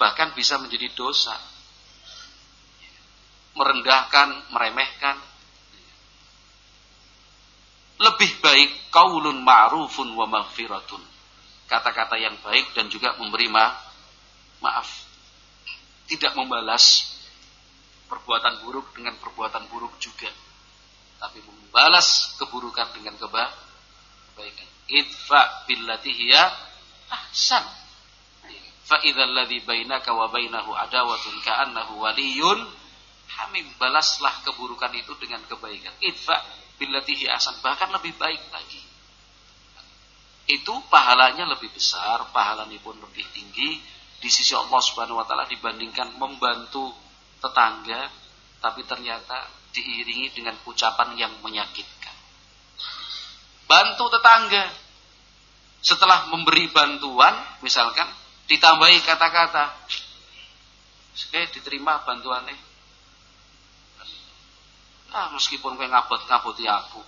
[0.00, 1.36] Bahkan bisa menjadi dosa.
[3.54, 5.16] Merendahkan, meremehkan,
[8.04, 11.02] lebih baik kaulun ma'rufun wa maghfiratun.
[11.70, 13.70] Kata-kata yang baik dan juga memberi ma
[14.58, 15.03] maaf.
[16.04, 17.16] Tidak membalas
[18.06, 20.28] perbuatan buruk dengan perbuatan buruk juga.
[21.20, 23.48] Tapi membalas keburukan dengan keba
[24.32, 24.68] kebaikan.
[24.90, 26.42] Idfa billati hiya
[27.08, 27.64] ahsan.
[28.84, 32.60] Fa idzal ladzi bainaka wa bainahu adawatun ka'annahu waliyyun
[33.40, 33.64] hamim.
[33.80, 35.96] Balaslah keburukan itu dengan kebaikan.
[36.04, 36.36] Idfa
[36.78, 38.82] billatihi asan bahkan lebih baik lagi
[40.44, 43.80] itu pahalanya lebih besar pahalanya pun lebih tinggi
[44.24, 46.88] di sisi Allah Subhanahu wa taala dibandingkan membantu
[47.44, 48.08] tetangga
[48.64, 49.44] tapi ternyata
[49.76, 52.16] diiringi dengan ucapan yang menyakitkan
[53.68, 54.64] bantu tetangga
[55.84, 58.08] setelah memberi bantuan misalkan
[58.48, 59.76] ditambahi kata-kata
[61.36, 62.74] eh diterima bantuannya
[65.14, 66.98] Ah, meskipun kowe ngabot-ngaboti aku.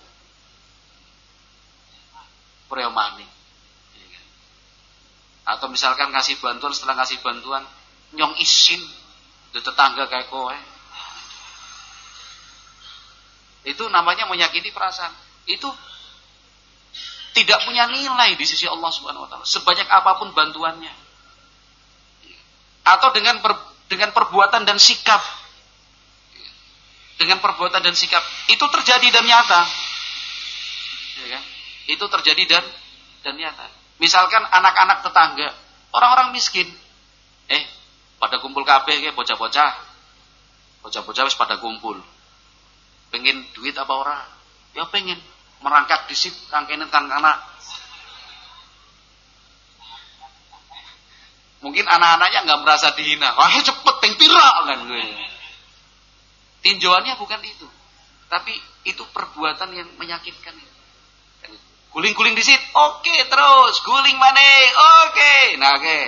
[2.71, 3.27] Preomani.
[5.47, 7.63] Atau misalkan ngasih bantuan setelah ngasih bantuan
[8.15, 8.83] nyong isin
[9.55, 10.55] di tetangga kayak kowe.
[13.63, 15.11] Itu namanya menyakiti perasaan.
[15.47, 15.71] Itu
[17.31, 20.91] tidak punya nilai di sisi Allah Subhanahu wa taala sebanyak apa pun bantuannya.
[22.87, 23.55] Atau dengan per,
[23.87, 25.19] dengan perbuatan dan sikap
[27.17, 29.61] dengan perbuatan dan sikap itu terjadi dan nyata.
[31.17, 31.43] Ya kan?
[31.89, 32.63] Itu terjadi dan
[33.25, 33.67] dan nyata.
[33.97, 35.49] Misalkan anak-anak tetangga,
[35.89, 36.69] orang-orang miskin,
[37.49, 37.63] eh
[38.21, 39.73] pada kumpul kabeh kayak bocah-bocah,
[40.85, 41.97] bocah-bocah wis pada kumpul.
[43.09, 44.19] Pengen duit apa ora?
[44.77, 45.17] Ya pengen
[45.65, 47.41] merangkak disip kangkene kang anak.
[51.65, 53.33] Mungkin anak-anaknya nggak merasa dihina.
[53.33, 55.05] Wah cepet peng kan gue.
[56.61, 57.65] Tinjauannya bukan itu.
[58.29, 58.53] Tapi
[58.85, 60.53] itu perbuatan yang menyakitkan.
[61.97, 63.81] Guling-guling di situ, oke okay, terus.
[63.81, 64.37] Guling mana?
[64.37, 65.17] Oke.
[65.17, 65.41] Okay.
[65.57, 65.81] Nah oke.
[65.81, 66.05] Okay.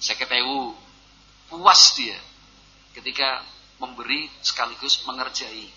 [0.00, 0.72] Seketewu.
[1.52, 2.16] Puas dia.
[2.96, 3.44] Ketika
[3.84, 5.68] memberi sekaligus mengerjai.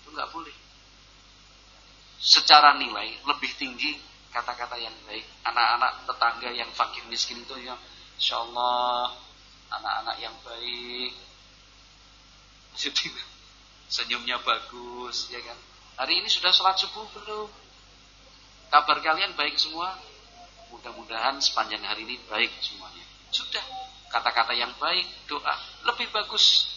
[0.00, 0.56] Itu nggak boleh.
[2.16, 4.00] Secara nilai lebih tinggi
[4.32, 5.28] kata-kata yang baik.
[5.44, 7.76] Anak-anak tetangga yang fakir miskin itu yang
[8.16, 9.20] Insya Allah
[9.68, 11.12] anak-anak yang baik
[13.92, 15.60] senyumnya bagus, ya kan?
[16.00, 17.59] Hari ini sudah sholat subuh belum?
[18.70, 19.98] Kabar kalian baik semua?
[20.70, 23.02] Mudah-mudahan sepanjang hari ini baik semuanya.
[23.34, 23.62] Sudah,
[24.14, 25.54] kata-kata yang baik, doa.
[25.90, 26.70] Lebih bagus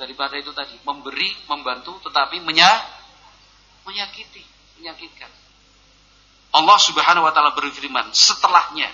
[0.00, 0.80] daripada itu tadi.
[0.88, 2.68] Memberi, membantu, tetapi menya,
[3.84, 4.40] menyakiti,
[4.80, 5.28] menyakitkan.
[6.56, 8.88] Allah subhanahu wa ta'ala berfirman, setelahnya,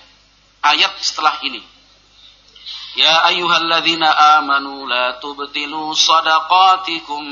[0.66, 1.62] ayat setelah ini.
[2.98, 7.22] Ya ayyuhalladzina amanu la tubtilu sadaqatikum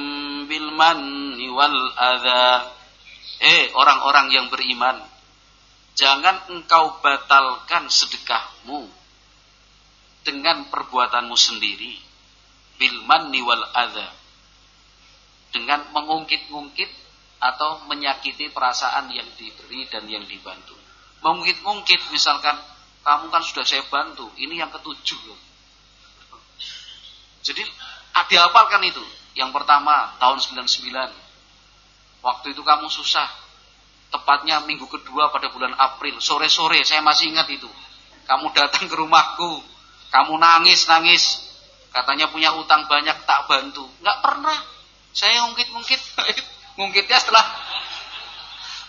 [0.47, 2.82] bil manni wal adha.
[3.43, 5.03] Eh orang-orang yang beriman
[5.93, 8.89] Jangan engkau batalkan sedekahmu
[10.23, 11.99] Dengan perbuatanmu sendiri
[12.79, 14.09] Bilman wal adha
[15.53, 16.91] Dengan mengungkit-ungkit
[17.43, 20.79] Atau menyakiti perasaan yang diberi dan yang dibantu
[21.21, 22.57] Mengungkit-ungkit misalkan
[23.03, 25.53] Kamu kan sudah saya bantu Ini yang ketujuh loh
[27.43, 27.63] jadi
[28.31, 29.03] dihafalkan itu.
[29.35, 31.11] Yang pertama tahun 99.
[32.23, 33.27] Waktu itu kamu susah.
[34.13, 36.23] Tepatnya minggu kedua pada bulan April.
[36.23, 37.69] Sore-sore saya masih ingat itu.
[38.25, 39.59] Kamu datang ke rumahku.
[40.15, 41.51] Kamu nangis-nangis.
[41.91, 43.85] Katanya punya utang banyak tak bantu.
[44.01, 44.59] Nggak pernah.
[45.13, 46.01] Saya ngungkit-ngungkit.
[46.79, 47.45] Ngungkitnya setelah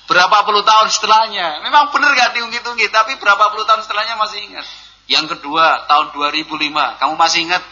[0.07, 1.65] berapa puluh tahun setelahnya.
[1.67, 2.91] Memang benar gak diungkit-ungkit.
[2.93, 4.67] Tapi berapa puluh tahun setelahnya masih ingat.
[5.11, 6.99] Yang kedua tahun 2005.
[6.99, 7.63] Kamu masih ingat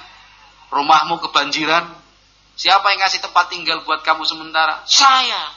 [0.72, 1.84] rumahmu kebanjiran,
[2.56, 4.84] siapa yang ngasih tempat tinggal buat kamu sementara?
[4.88, 5.52] Saya.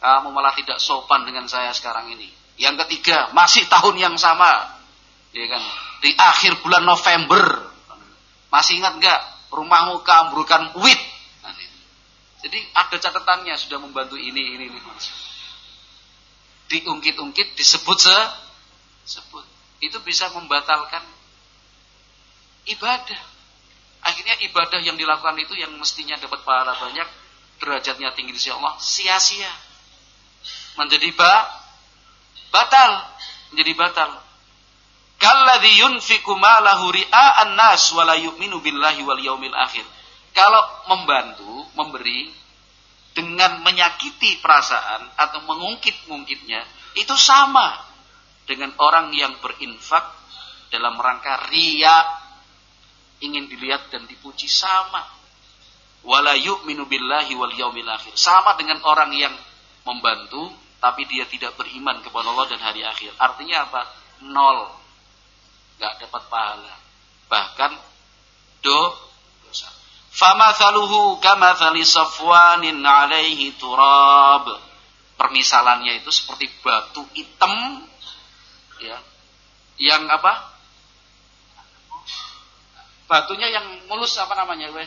[0.00, 2.28] Kamu malah tidak sopan dengan saya sekarang ini.
[2.60, 4.80] Yang ketiga, masih tahun yang sama.
[5.32, 5.62] Ya kan?
[6.00, 7.68] Di akhir bulan November.
[8.48, 9.20] Masih ingat nggak?
[9.52, 11.00] Rumahmu keambrukan wit.
[12.40, 14.80] Jadi ada catatannya sudah membantu ini, ini, ini.
[16.72, 18.18] Diungkit-ungkit, disebut se
[19.04, 19.44] sebut.
[19.84, 21.04] Itu bisa membatalkan
[22.68, 23.20] ibadah.
[24.00, 27.08] Akhirnya ibadah yang dilakukan itu yang mestinya dapat pahala banyak,
[27.60, 29.52] derajatnya tinggi di sisi Allah, sia-sia.
[30.78, 31.44] menjadi ba
[32.48, 32.90] batal,
[33.52, 34.10] menjadi batal.
[35.20, 39.84] Kalladzi yunfiqu malahu ria'an nas wa la yu'minu billahi wal yaumil akhir.
[40.32, 42.32] Kalau membantu, memberi
[43.12, 46.64] dengan menyakiti perasaan atau mengungkit-ungkitnya,
[46.96, 47.76] itu sama
[48.48, 50.02] dengan orang yang berinfak
[50.72, 51.94] dalam rangka ria
[53.20, 55.04] ingin dilihat dan dipuji sama.
[56.00, 58.16] Wala yu'minu billahi wal yaumil akhir.
[58.16, 59.34] Sama dengan orang yang
[59.84, 60.48] membantu
[60.80, 63.12] tapi dia tidak beriman kepada Allah dan hari akhir.
[63.20, 63.82] Artinya apa?
[64.24, 64.72] Nol
[65.76, 66.74] nggak dapat pahala.
[67.28, 67.72] Bahkan
[68.64, 68.80] do
[69.44, 69.68] dosa.
[70.10, 74.48] Famathaluhu kamathali safwanin alaihi turab.
[75.20, 77.84] Permisalannya itu seperti batu hitam
[78.80, 78.96] ya.
[79.76, 80.32] Yang apa?
[83.10, 84.86] Batunya yang mulus apa namanya, we?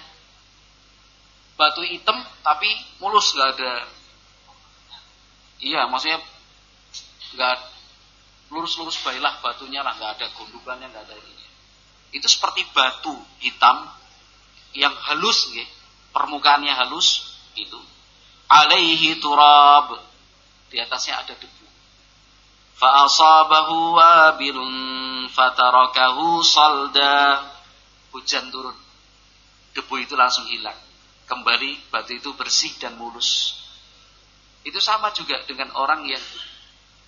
[1.59, 2.71] Batu hitam tapi
[3.03, 3.83] mulus nggak ada.
[5.59, 6.23] Iya, maksudnya
[7.35, 7.57] nggak
[8.47, 11.45] lurus-lurus baiklah batunya lah, nggak ada gundukannya, nggak ada ini.
[12.15, 13.11] Itu seperti batu
[13.43, 13.91] hitam
[14.71, 15.67] yang halus, ya.
[16.15, 17.81] permukaannya halus, itu.
[18.47, 19.99] Alaihi turab,
[20.71, 21.65] di atasnya ada debu.
[22.79, 24.73] Fa'asabahu wabilun
[25.27, 27.52] fatarakahu salda.
[28.13, 28.77] Hujan turun.
[29.73, 30.77] Debu itu langsung hilang.
[31.25, 33.57] Kembali batu itu bersih dan mulus.
[34.63, 36.21] Itu sama juga dengan orang yang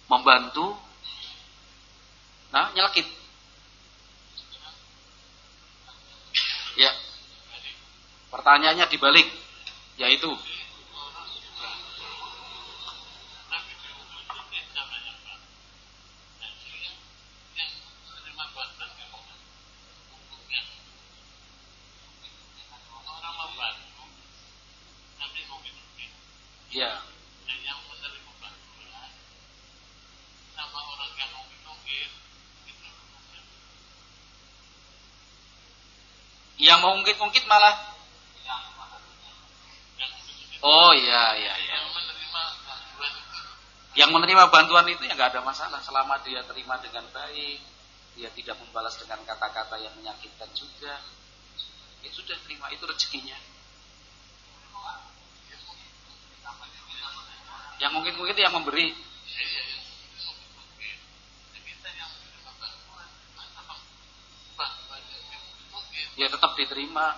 [0.09, 0.75] membantu
[2.55, 3.03] Nah, nyelekit.
[6.79, 6.91] Ya.
[8.31, 9.27] Pertanyaannya dibalik,
[9.99, 10.31] yaitu
[26.75, 26.99] Ya.
[36.59, 37.93] Yang mau ungkit-ungkit malah
[40.65, 41.77] Oh iya iya iya.
[43.93, 47.61] Yang menerima bantuan itu ya nggak ada masalah selama dia terima dengan baik,
[48.17, 51.05] dia tidak membalas dengan kata-kata yang menyakitkan juga.
[52.01, 53.37] Ya sudah terima itu rezekinya.
[57.77, 58.97] Yang mungkin-mungkin itu yang memberi.
[66.15, 67.15] Ya tetap diterima.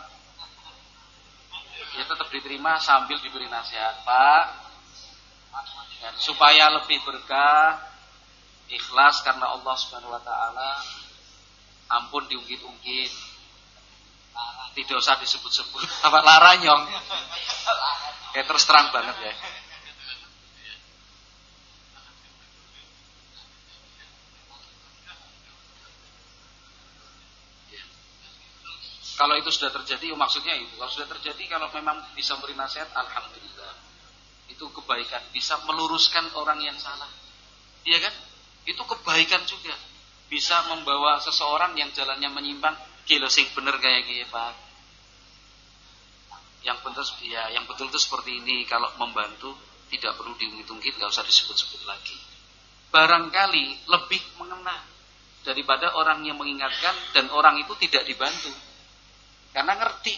[1.98, 4.46] Ya tetap diterima sambil diberi nasihat Pak.
[5.98, 7.82] Dan supaya lebih berkah
[8.70, 10.78] ikhlas karena Allah Subhanahu wa taala
[11.90, 13.12] ampun diungkit-ungkit.
[14.78, 15.82] Tidak usah disebut-sebut.
[16.06, 16.86] Apa laranyong
[18.38, 19.34] ya terus terang banget ya
[29.18, 30.76] Kalau itu sudah terjadi, maksudnya itu.
[30.76, 33.80] Kalau sudah terjadi, kalau memang bisa beri nasihat, alhamdulillah.
[34.52, 37.08] Itu kebaikan, bisa meluruskan orang yang salah.
[37.88, 38.12] Iya kan?
[38.68, 39.72] Itu kebaikan juga.
[40.28, 42.76] Bisa membawa seseorang yang jalannya menyimpang,
[43.08, 44.52] kilo sing bener kayak gini, Pak.
[46.68, 48.68] Yang betul ya, yang betul itu seperti ini.
[48.68, 49.56] Kalau membantu
[49.88, 52.20] tidak perlu diungkit-ungkit, nggak usah disebut-sebut lagi.
[52.92, 54.76] Barangkali lebih mengena
[55.48, 58.67] daripada orang yang mengingatkan dan orang itu tidak dibantu.
[59.58, 60.14] Karena ngerti,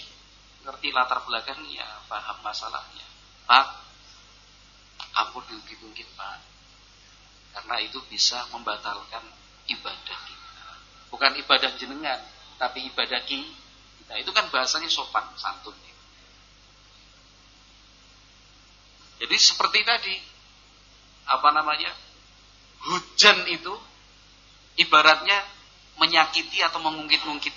[0.67, 3.07] ngerti latar belakangnya, paham masalahnya.
[3.47, 3.67] Pak,
[5.15, 6.43] ampun diungkit-ungkit Pak.
[7.55, 9.23] Karena itu bisa membatalkan
[9.71, 10.67] ibadah kita.
[11.07, 12.19] Bukan ibadah jenengan,
[12.59, 14.19] tapi ibadah kita.
[14.19, 15.79] Itu kan bahasanya sopan, santun.
[19.23, 20.15] Jadi seperti tadi,
[21.31, 21.95] apa namanya,
[22.91, 23.71] hujan itu
[24.83, 25.47] ibaratnya
[25.95, 27.55] menyakiti atau mengungkit-ungkit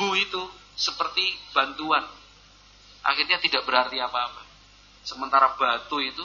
[0.00, 0.42] debu itu
[0.80, 2.00] seperti bantuan.
[3.04, 4.40] Akhirnya tidak berarti apa-apa.
[5.04, 6.24] Sementara batu itu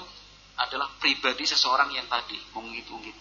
[0.56, 3.16] adalah pribadi seseorang yang tadi mengungkit-ungkit.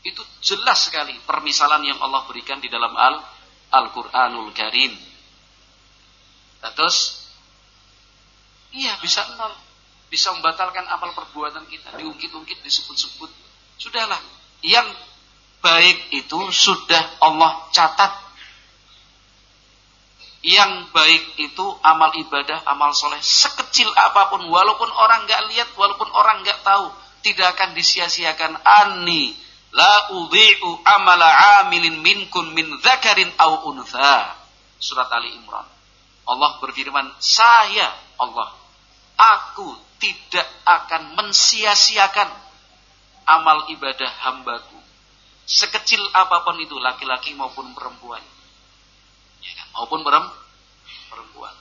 [0.00, 3.20] Itu jelas sekali permisalan yang Allah berikan di dalam Al
[3.68, 4.96] Al-Qur'anul Karim.
[6.64, 7.28] Terus
[8.72, 9.52] iya bisa nol.
[10.08, 13.30] Bisa membatalkan amal perbuatan kita, diungkit-ungkit, disebut-sebut.
[13.78, 14.18] Sudahlah,
[14.64, 14.90] yang
[15.62, 18.29] baik itu sudah Allah catat
[20.40, 26.08] yang baik itu amal ibadah, amal soleh sekecil apa pun, walaupun orang nggak lihat, walaupun
[26.16, 26.88] orang nggak tahu,
[27.20, 28.56] tidak akan disia-siakan.
[28.64, 29.36] Ani
[29.76, 34.32] la udhi'u amala amilin minkun min zakarin au untha.
[34.80, 35.68] Surat Ali Imran.
[36.24, 38.48] Allah berfirman, saya Allah
[39.20, 42.32] aku tidak akan mensia-siakan
[43.28, 44.80] amal ibadah hambaku.
[45.44, 48.22] Sekecil apa pun itu, laki-laki maupun perempuan.
[49.70, 49.78] Ya kan?
[49.78, 51.54] Maupun perempuan.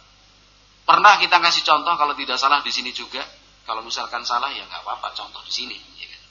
[0.89, 3.21] Pernah kita kasih contoh kalau tidak salah di sini juga.
[3.69, 5.77] Kalau misalkan salah ya nggak apa-apa contoh di sini.
[6.01, 6.21] Ya kan?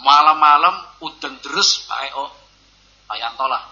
[0.00, 2.32] Malam-malam udan terus Pak Eo,
[3.04, 3.62] Pak Yanto lah.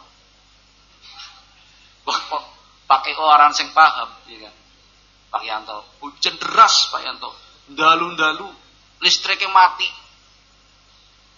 [2.91, 4.55] Pakai orang sing paham, ya kan?
[5.30, 5.78] Pak Yanto.
[6.05, 7.30] Hujan deras Pak Yanto.
[7.70, 8.51] Dalu-dalu
[9.01, 9.88] listriknya mati.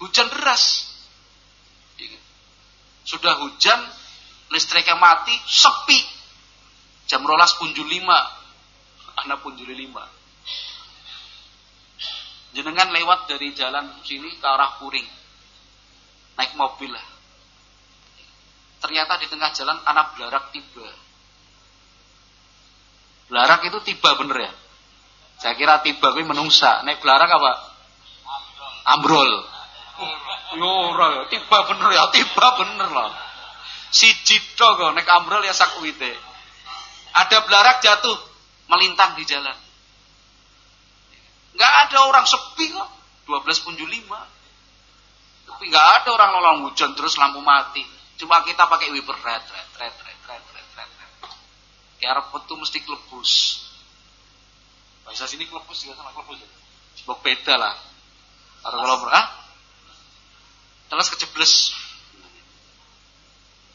[0.02, 0.90] Hujan deras.
[3.06, 3.78] Sudah hujan,
[4.52, 5.98] listriknya mati, sepi.
[7.08, 8.20] Jam rolas punjul lima.
[9.24, 10.04] Anak punjul lima.
[12.52, 15.08] Jenengan lewat dari jalan sini ke arah Puring.
[16.36, 17.06] Naik mobil lah.
[18.84, 20.84] Ternyata di tengah jalan anak belarak tiba
[23.32, 24.52] Belarak itu tiba bener ya?
[25.40, 26.84] Saya kira tiba kuwi menungsa.
[26.84, 27.52] Nek belarak apa?
[28.92, 29.30] Ambrol.
[30.52, 33.31] Yo ora tiba bener ya, tiba bener lah.
[33.92, 36.16] Si Jito kok nek ambrol ya sakwite.
[37.12, 38.16] Ada belarak jatuh
[38.72, 39.54] melintang di jalan.
[41.52, 42.88] Enggak ada orang sepi kok.
[43.28, 45.52] 12 punju 5.
[45.52, 47.84] Tapi enggak ada orang nolong hujan terus lampu mati.
[48.16, 50.12] Cuma kita pakai wiper red, red, red, red.
[52.02, 53.32] Arab itu mesti klebus.
[55.06, 56.50] Bahasa sini klebus juga sama klebus ya.
[57.02, 57.74] Sebab beda lah.
[58.62, 59.26] Atau kalau ah,
[60.90, 61.52] terus kejebles.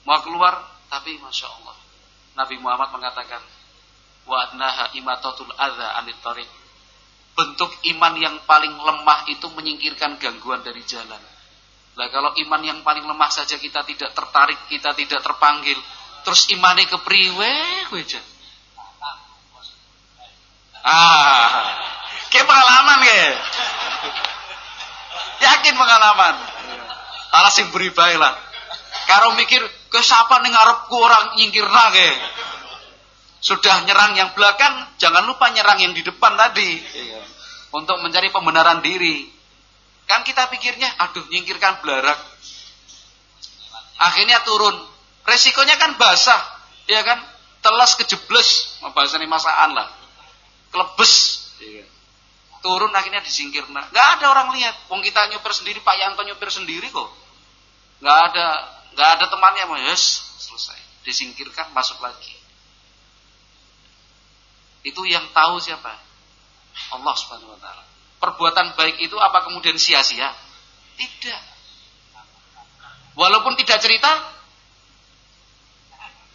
[0.07, 1.75] Mau keluar, tapi masya Allah.
[2.39, 3.43] Nabi Muhammad mengatakan,
[4.23, 6.15] wa adnaha imatatul adha anit.
[7.35, 11.19] Bentuk iman yang paling lemah itu menyingkirkan gangguan dari jalan.
[11.99, 15.77] Lah kalau iman yang paling lemah saja kita tidak tertarik, kita tidak terpanggil,
[16.27, 17.51] Terus imane kepriwe
[17.87, 18.03] kowe
[20.83, 21.71] Ah.
[22.27, 23.23] Ke pengalaman ke?
[25.39, 26.35] Yakin pengalaman.
[27.31, 28.35] Alah sing beri lah.
[29.07, 32.09] Karo mikir ke siapa ning ngarepku orang nyingkirna ke.
[33.39, 36.83] Sudah nyerang yang belakang, jangan lupa nyerang yang di depan tadi.
[37.71, 39.31] Untuk mencari pembenaran diri.
[40.07, 42.19] Kan kita pikirnya, aduh nyingkirkan belarak.
[43.97, 44.75] Akhirnya turun,
[45.27, 46.39] Resikonya kan basah,
[46.87, 47.19] ya kan?
[47.59, 49.91] Telas kejebles, bahasa ini masaan lah.
[50.71, 51.13] Klebes,
[51.59, 51.83] ya.
[52.63, 53.67] turun akhirnya disingkir.
[53.67, 54.87] Nah, nggak ada orang lihat.
[54.87, 57.11] Wong kita nyopir sendiri, Pak Yanto nyopir sendiri kok.
[57.99, 58.47] Nggak ada,
[58.97, 61.05] nggak ada temannya, yes, selesai.
[61.05, 62.33] Disingkirkan, masuk lagi.
[64.81, 65.93] Itu yang tahu siapa?
[66.97, 67.85] Allah Subhanahu wa taala.
[68.17, 70.33] Perbuatan baik itu apa kemudian sia-sia?
[70.97, 71.43] Tidak.
[73.13, 74.09] Walaupun tidak cerita,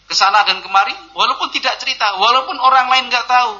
[0.06, 3.58] ke sana dan kemari, walaupun tidak cerita, walaupun orang lain nggak tahu.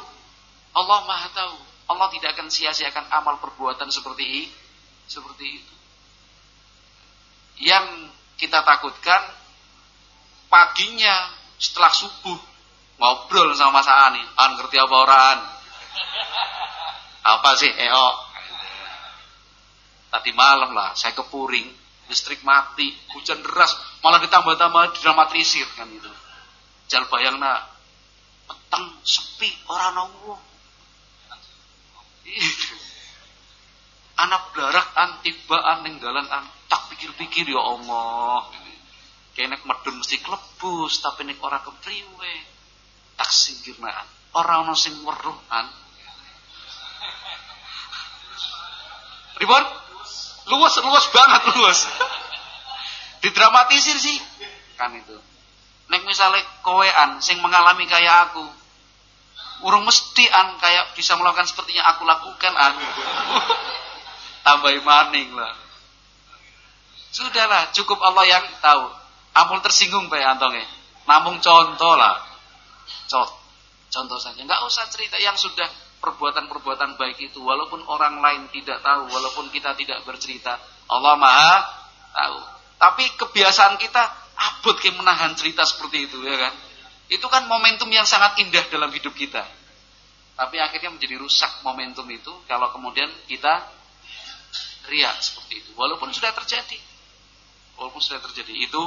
[0.79, 1.57] Allah Maha tahu.
[1.91, 4.45] Allah tidak akan sia-siakan amal perbuatan seperti ini,
[5.11, 5.75] seperti itu.
[7.67, 9.23] Yang kita takutkan
[10.51, 11.31] paginya
[11.63, 12.35] setelah subuh
[12.99, 15.39] ngobrol sama Mas Ani, an ngerti apa orang?
[17.23, 17.71] Apa sih?
[17.71, 18.09] EO.
[20.11, 21.71] Tadi malam lah saya ke Puring,
[22.11, 26.11] listrik mati, hujan deras, malah ditambah-tambah dramatisir kan itu.
[26.91, 27.63] Jal bayangna
[28.51, 30.35] peteng sepi orang nongwo.
[34.19, 38.49] Anak blarak an tibaan ning dalan an tak pikir-pikir ya Allah.
[39.37, 42.33] Kenek medun mesti klebus tapi nek ora kepriwe.
[43.21, 44.09] Tak singkirnaan.
[44.33, 45.69] Ora ana sing weruh an.
[49.37, 49.65] Ribon?
[50.49, 51.81] Luas, luas banget luas.
[53.21, 54.17] Didramatisir sih.
[54.81, 55.21] Kan itu.
[55.93, 58.49] Nek misalnya kowean sing mengalami kayak aku,
[59.69, 62.81] urung mesti an kayak bisa melakukan seperti yang aku lakukan an.
[64.49, 65.62] Tambah maning lah.
[67.13, 68.89] Sudahlah, cukup Allah yang tahu.
[69.37, 70.65] Ampun tersinggung Pak Antonge.
[71.05, 72.17] Namun contoh lah.
[73.05, 73.29] Contoh,
[73.93, 74.41] contoh saja.
[74.41, 75.69] Enggak usah cerita yang sudah
[76.03, 80.57] perbuatan-perbuatan baik itu walaupun orang lain tidak tahu, walaupun kita tidak bercerita,
[80.89, 81.57] Allah Maha
[82.17, 82.39] tahu.
[82.81, 84.03] Tapi kebiasaan kita
[84.35, 86.55] abot kayak menahan cerita seperti itu ya kan.
[87.07, 89.45] Itu kan momentum yang sangat indah dalam hidup kita.
[90.33, 93.69] Tapi akhirnya menjadi rusak momentum itu kalau kemudian kita
[94.91, 95.71] riak seperti itu.
[95.77, 96.92] Walaupun sudah terjadi.
[97.83, 98.55] Walaupun sudah terjadi.
[98.55, 98.79] Itu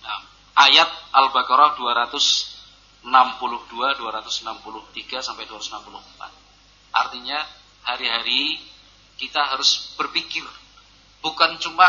[0.00, 0.24] nah,
[0.64, 6.96] ayat Al-Baqarah 262, 263 sampai 264.
[6.96, 7.36] Artinya
[7.84, 8.56] hari-hari
[9.20, 10.40] kita harus berpikir
[11.20, 11.84] bukan cuma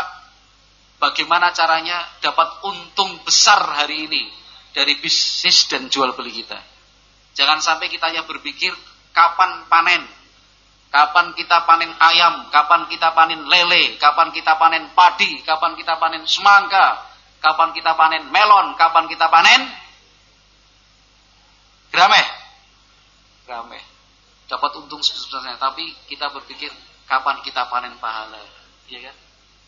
[1.00, 4.28] bagaimana caranya dapat untung besar hari ini
[4.76, 6.60] dari bisnis dan jual beli kita.
[7.34, 8.70] Jangan sampai kita yang berpikir
[9.10, 10.06] kapan panen.
[10.94, 16.22] Kapan kita panen ayam, kapan kita panen lele, kapan kita panen padi, kapan kita panen
[16.22, 17.02] semangka,
[17.42, 19.74] kapan kita panen melon, kapan kita panen
[21.90, 22.26] grameh.
[23.42, 23.82] Grameh.
[24.46, 26.70] Dapat untung sebesar-besarnya, tapi kita berpikir
[27.10, 28.38] kapan kita panen pahala,
[28.86, 29.16] ya kan?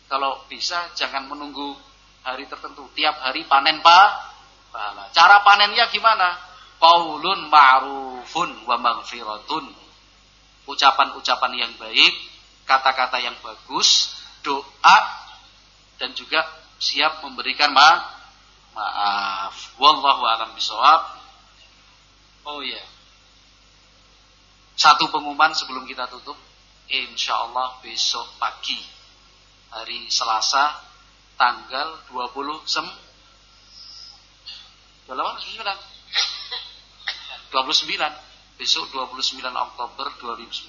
[0.07, 1.75] Kalau bisa jangan menunggu
[2.23, 4.31] hari tertentu, tiap hari panen pa
[4.71, 5.11] pahala.
[5.11, 6.39] Cara panennya gimana?
[6.79, 9.86] Qaulun ma'rufun wa maghfiratun
[10.67, 12.13] ucapan-ucapan yang baik,
[12.67, 14.97] kata-kata yang bagus, doa
[15.97, 16.43] dan juga
[16.77, 17.89] siap memberikan ma
[18.77, 19.73] maaf.
[19.81, 21.01] Wallahu a'lam bishawab.
[22.45, 22.77] Oh ya.
[22.77, 22.87] Yeah.
[24.77, 26.37] Satu pengumuman sebelum kita tutup.
[26.87, 28.79] Insya Allah besok pagi
[29.73, 30.79] hari Selasa
[31.35, 32.87] tanggal 20 sem
[35.11, 35.67] 29
[37.51, 37.51] 29
[38.57, 40.67] besok 29 Oktober 2019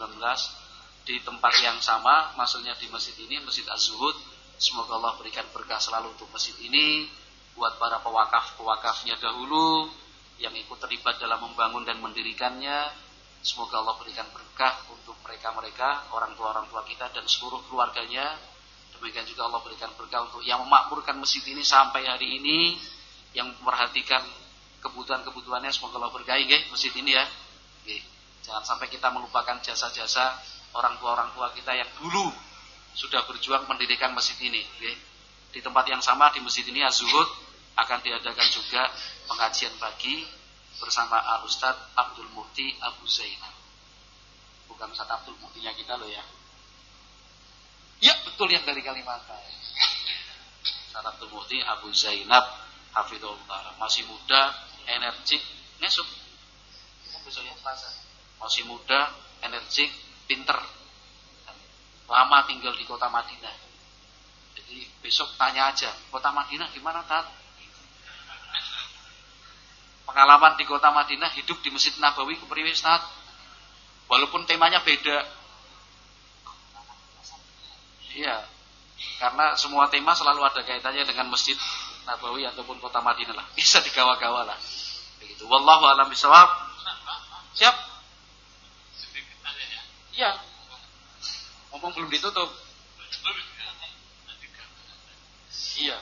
[1.09, 4.13] di tempat yang sama, maksudnya di masjid ini, Masjid Az-Zuhud.
[4.61, 7.09] Semoga Allah berikan berkah selalu untuk masjid ini,
[7.57, 9.89] buat para pewakaf-pewakafnya dahulu,
[10.37, 12.93] yang ikut terlibat dalam membangun dan mendirikannya.
[13.41, 18.37] Semoga Allah berikan berkah untuk mereka-mereka, orang tua-orang tua kita dan seluruh keluarganya.
[18.99, 22.77] Demikian juga Allah berikan berkah untuk yang memakmurkan masjid ini sampai hari ini,
[23.33, 24.21] yang memperhatikan
[24.85, 25.73] kebutuhan-kebutuhannya.
[25.73, 27.25] Semoga Allah berkahi masjid ini ya.
[28.45, 30.37] Jangan sampai kita melupakan jasa-jasa
[30.77, 32.29] orang tua orang tua kita yang dulu
[32.97, 34.65] sudah berjuang mendirikan masjid ini.
[35.49, 37.29] Di tempat yang sama di masjid ini Azuhud
[37.79, 38.91] akan diadakan juga
[39.31, 40.27] pengajian pagi
[40.83, 43.55] bersama Al Ustad Abdul Mufti Abu Zainab.
[44.69, 46.23] Bukan Ustaz Abdul Muftinya kita loh ya.
[47.99, 49.43] Ya betul yang dari Kalimantan.
[50.91, 52.45] Ustaz Abdul Mufti Abu Zainab
[52.95, 54.55] Hafidullah masih muda,
[54.91, 55.43] energik,
[55.79, 56.07] nesuk.
[57.29, 57.93] Besok yang Selasa
[58.41, 59.13] masih muda,
[59.45, 59.93] energik,
[60.25, 60.57] pinter.
[62.09, 63.53] Lama tinggal di kota Madinah.
[64.57, 67.29] Jadi besok tanya aja, kota Madinah gimana tat?
[70.09, 73.05] Pengalaman di kota Madinah hidup di Masjid Nabawi kepriwe Ustaz?
[74.09, 75.21] Walaupun temanya beda.
[78.17, 78.41] Iya.
[79.21, 81.61] Karena semua tema selalu ada kaitannya dengan Masjid
[82.09, 83.45] Nabawi ataupun kota Madinah lah.
[83.53, 84.57] Bisa digawa-gawa lah.
[85.21, 85.45] Begitu.
[85.45, 86.68] Wallahu a'lam bishawab.
[87.59, 87.77] Siap?
[90.15, 90.31] Iya.
[91.71, 92.51] Ngomong belum ditutup.
[95.79, 95.99] Iya.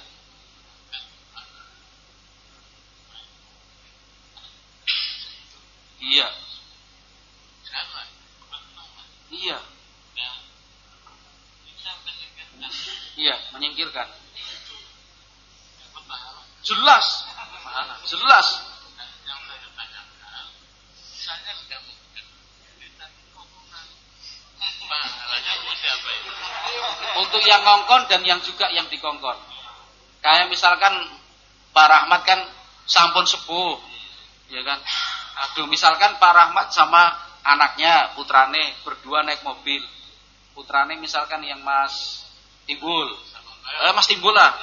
[6.00, 6.28] Iya.
[9.32, 9.58] Iya.
[13.16, 14.08] Iya, menyingkirkan.
[16.64, 17.06] Jelas.
[18.06, 18.75] Jelas.
[27.16, 29.36] Untuk yang ngongkon dan yang juga yang dikongkon.
[30.20, 30.92] Kayak misalkan
[31.72, 32.40] Pak Rahmat kan
[32.88, 33.76] sampun sepuh,
[34.48, 34.80] ya kan.
[35.46, 37.12] Aduh, misalkan Pak Rahmat sama
[37.44, 39.84] anaknya, putrane berdua naik mobil.
[40.56, 42.24] Putrane misalkan yang Mas
[42.64, 43.12] Timbul.
[43.86, 44.56] Eh, Mas Timbul lah.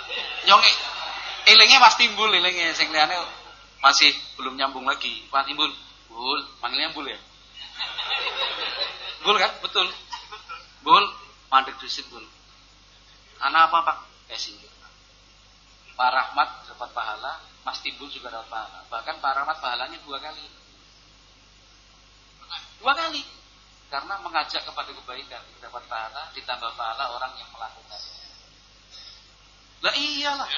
[0.49, 0.63] Nyong
[1.47, 3.13] elenge Mas Timbul, elenge sing liyane
[3.79, 4.09] masih
[4.39, 5.23] belum nyambung lagi.
[5.29, 5.69] Pak Timbul,
[6.09, 7.19] Bul, manggilnya Bul ya?
[9.23, 9.51] Bul kan?
[9.63, 9.87] Betul.
[10.83, 11.03] Bul,
[11.53, 12.25] mandek disit bul.
[13.37, 13.97] Anak apa pak?
[14.33, 14.57] Casing.
[15.93, 18.81] Pak Rahmat dapat pahala, Mas Timbul juga dapat pahala.
[18.89, 20.41] Bahkan Pak Rahmat pahalanya dua kali.
[22.81, 23.21] Dua kali.
[23.93, 28.01] Karena mengajak kepada kebaikan dapat pahala, ditambah pahala orang yang melakukan.
[29.85, 30.49] Lah iyalah.
[30.49, 30.57] Ya,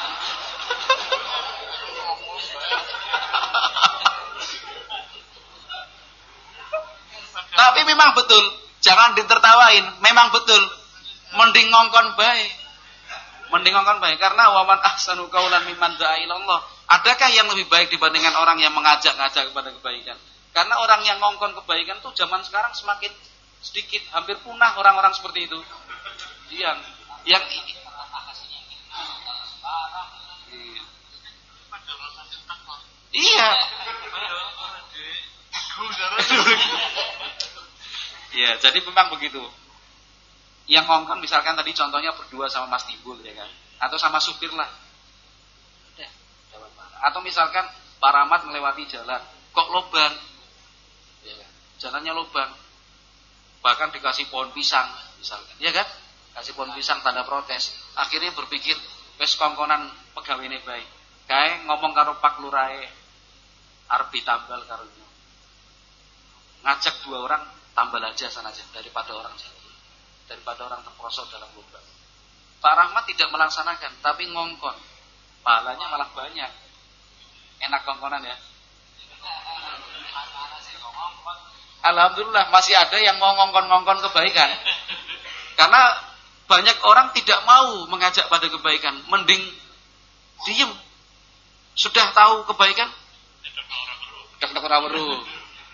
[7.64, 8.44] Tapi memang betul,
[8.84, 10.60] jangan ditertawain, memang betul.
[11.32, 12.52] Mending ngongkon baik.
[13.48, 16.60] Mending ngongkon baik karena waman ahsanu qaulan mimman da'a Allah.
[17.00, 20.20] Adakah yang lebih baik dibandingkan orang yang mengajak-ngajak kepada kebaikan?
[20.52, 23.08] Karena orang yang ngongkon kebaikan tuh zaman sekarang semakin
[23.64, 25.58] sedikit, hampir punah orang-orang seperti itu.
[26.52, 26.84] Yang
[27.24, 27.40] yang
[33.14, 33.48] Iya.
[38.34, 39.40] Ya, jadi memang begitu.
[40.66, 43.50] Yang ngongkon misalkan tadi contohnya berdua sama Mas Timbul ya kan,
[43.86, 44.66] atau sama supir lah.
[47.04, 47.68] Atau misalkan
[48.00, 49.20] Pak Rahmat melewati jalan,
[49.52, 50.14] kok lobang?
[51.20, 51.50] Ya kan?
[51.78, 52.48] Jalannya lobang.
[53.60, 54.88] Bahkan dikasih pohon pisang
[55.20, 55.84] misalkan, ya kan?
[56.32, 57.76] Kasih pohon pisang tanda protes.
[57.94, 58.74] Akhirnya berpikir,
[59.20, 60.88] wes kongkonan pegawai ini baik.
[61.28, 62.88] Kae ngomong karo Pak Lurae
[63.84, 64.84] arep ditambal karo
[66.64, 67.44] ngajak dua orang
[67.74, 69.64] tambal aja sana aja daripada orang jadi
[70.30, 71.80] daripada orang terprosok dalam lomba.
[72.64, 74.76] Pak Rahmat tidak melaksanakan tapi ngongkon.
[75.44, 76.48] Pahalanya malah banyak.
[77.60, 78.36] Enak ngongkonan ya?
[81.84, 84.48] Alhamdulillah masih ada yang ngongkon-ngongkon kebaikan.
[85.60, 85.82] Karena
[86.48, 89.04] banyak orang tidak mau mengajak pada kebaikan.
[89.12, 89.44] Mending
[90.48, 90.72] diem.
[91.76, 92.88] Sudah tahu kebaikan?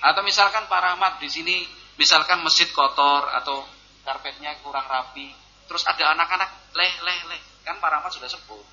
[0.00, 1.56] Atau misalkan Pak Rahmat di sini
[2.00, 3.60] misalkan masjid kotor atau
[4.08, 5.36] karpetnya kurang rapi
[5.68, 7.40] terus ada anak-anak leh leh leh.
[7.60, 8.64] Kan Pak Rahmat sudah sepuh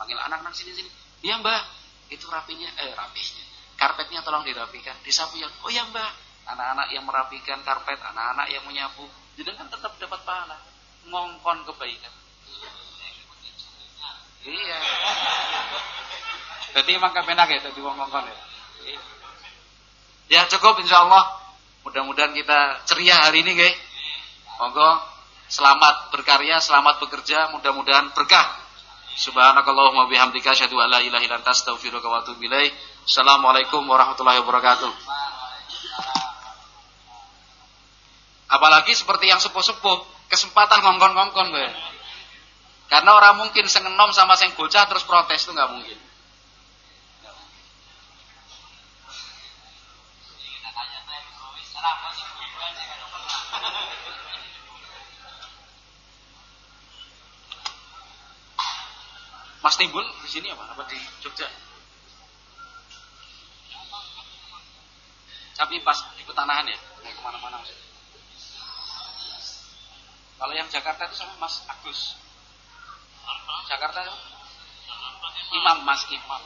[0.00, 0.90] panggil anak-anak sini sini.
[1.20, 1.62] Iya mbak.
[2.08, 3.44] Itu rapinya eh rapinya
[3.76, 6.12] karpetnya tolong dirapikan disapu yang oh ya mbak.
[6.48, 9.04] Anak-anak yang merapikan karpet anak-anak yang menyapu
[9.36, 10.56] jadi kan tetap dapat pahala.
[11.12, 12.14] Ngongkon kebaikan.
[14.42, 14.78] Iya.
[16.72, 18.36] Jadi emang kepenak ya jadi ngongkon ya?
[20.32, 21.41] Ya cukup insya Allah
[21.82, 23.76] mudah-mudahan kita ceria hari ini guys
[24.58, 24.90] monggo
[25.50, 28.62] selamat berkarya selamat bekerja mudah-mudahan berkah
[29.12, 32.72] Subhanakallahumma bihamdika asyhadu an la ilaha illa anta astaghfiruka wa atubu ilaik.
[33.04, 34.88] Assalamualaikum warahmatullahi wabarakatuh.
[38.56, 41.68] Apalagi seperti yang sepuh-sepuh, kesempatan ngongkon-ngongkon gue.
[42.88, 45.98] Karena orang mungkin sengenom sama sing bocah terus protes itu nggak mungkin.
[59.62, 60.74] Mas Timbul di sini apa?
[60.74, 61.46] Apa di Jogja?
[65.54, 67.62] Tapi pas di petanahan ya, nggak ke mana-mana.
[70.42, 72.18] Kalau yang Jakarta itu sama Mas Agus.
[73.70, 74.16] Jakarta itu?
[75.54, 76.42] Imam Mas Imam.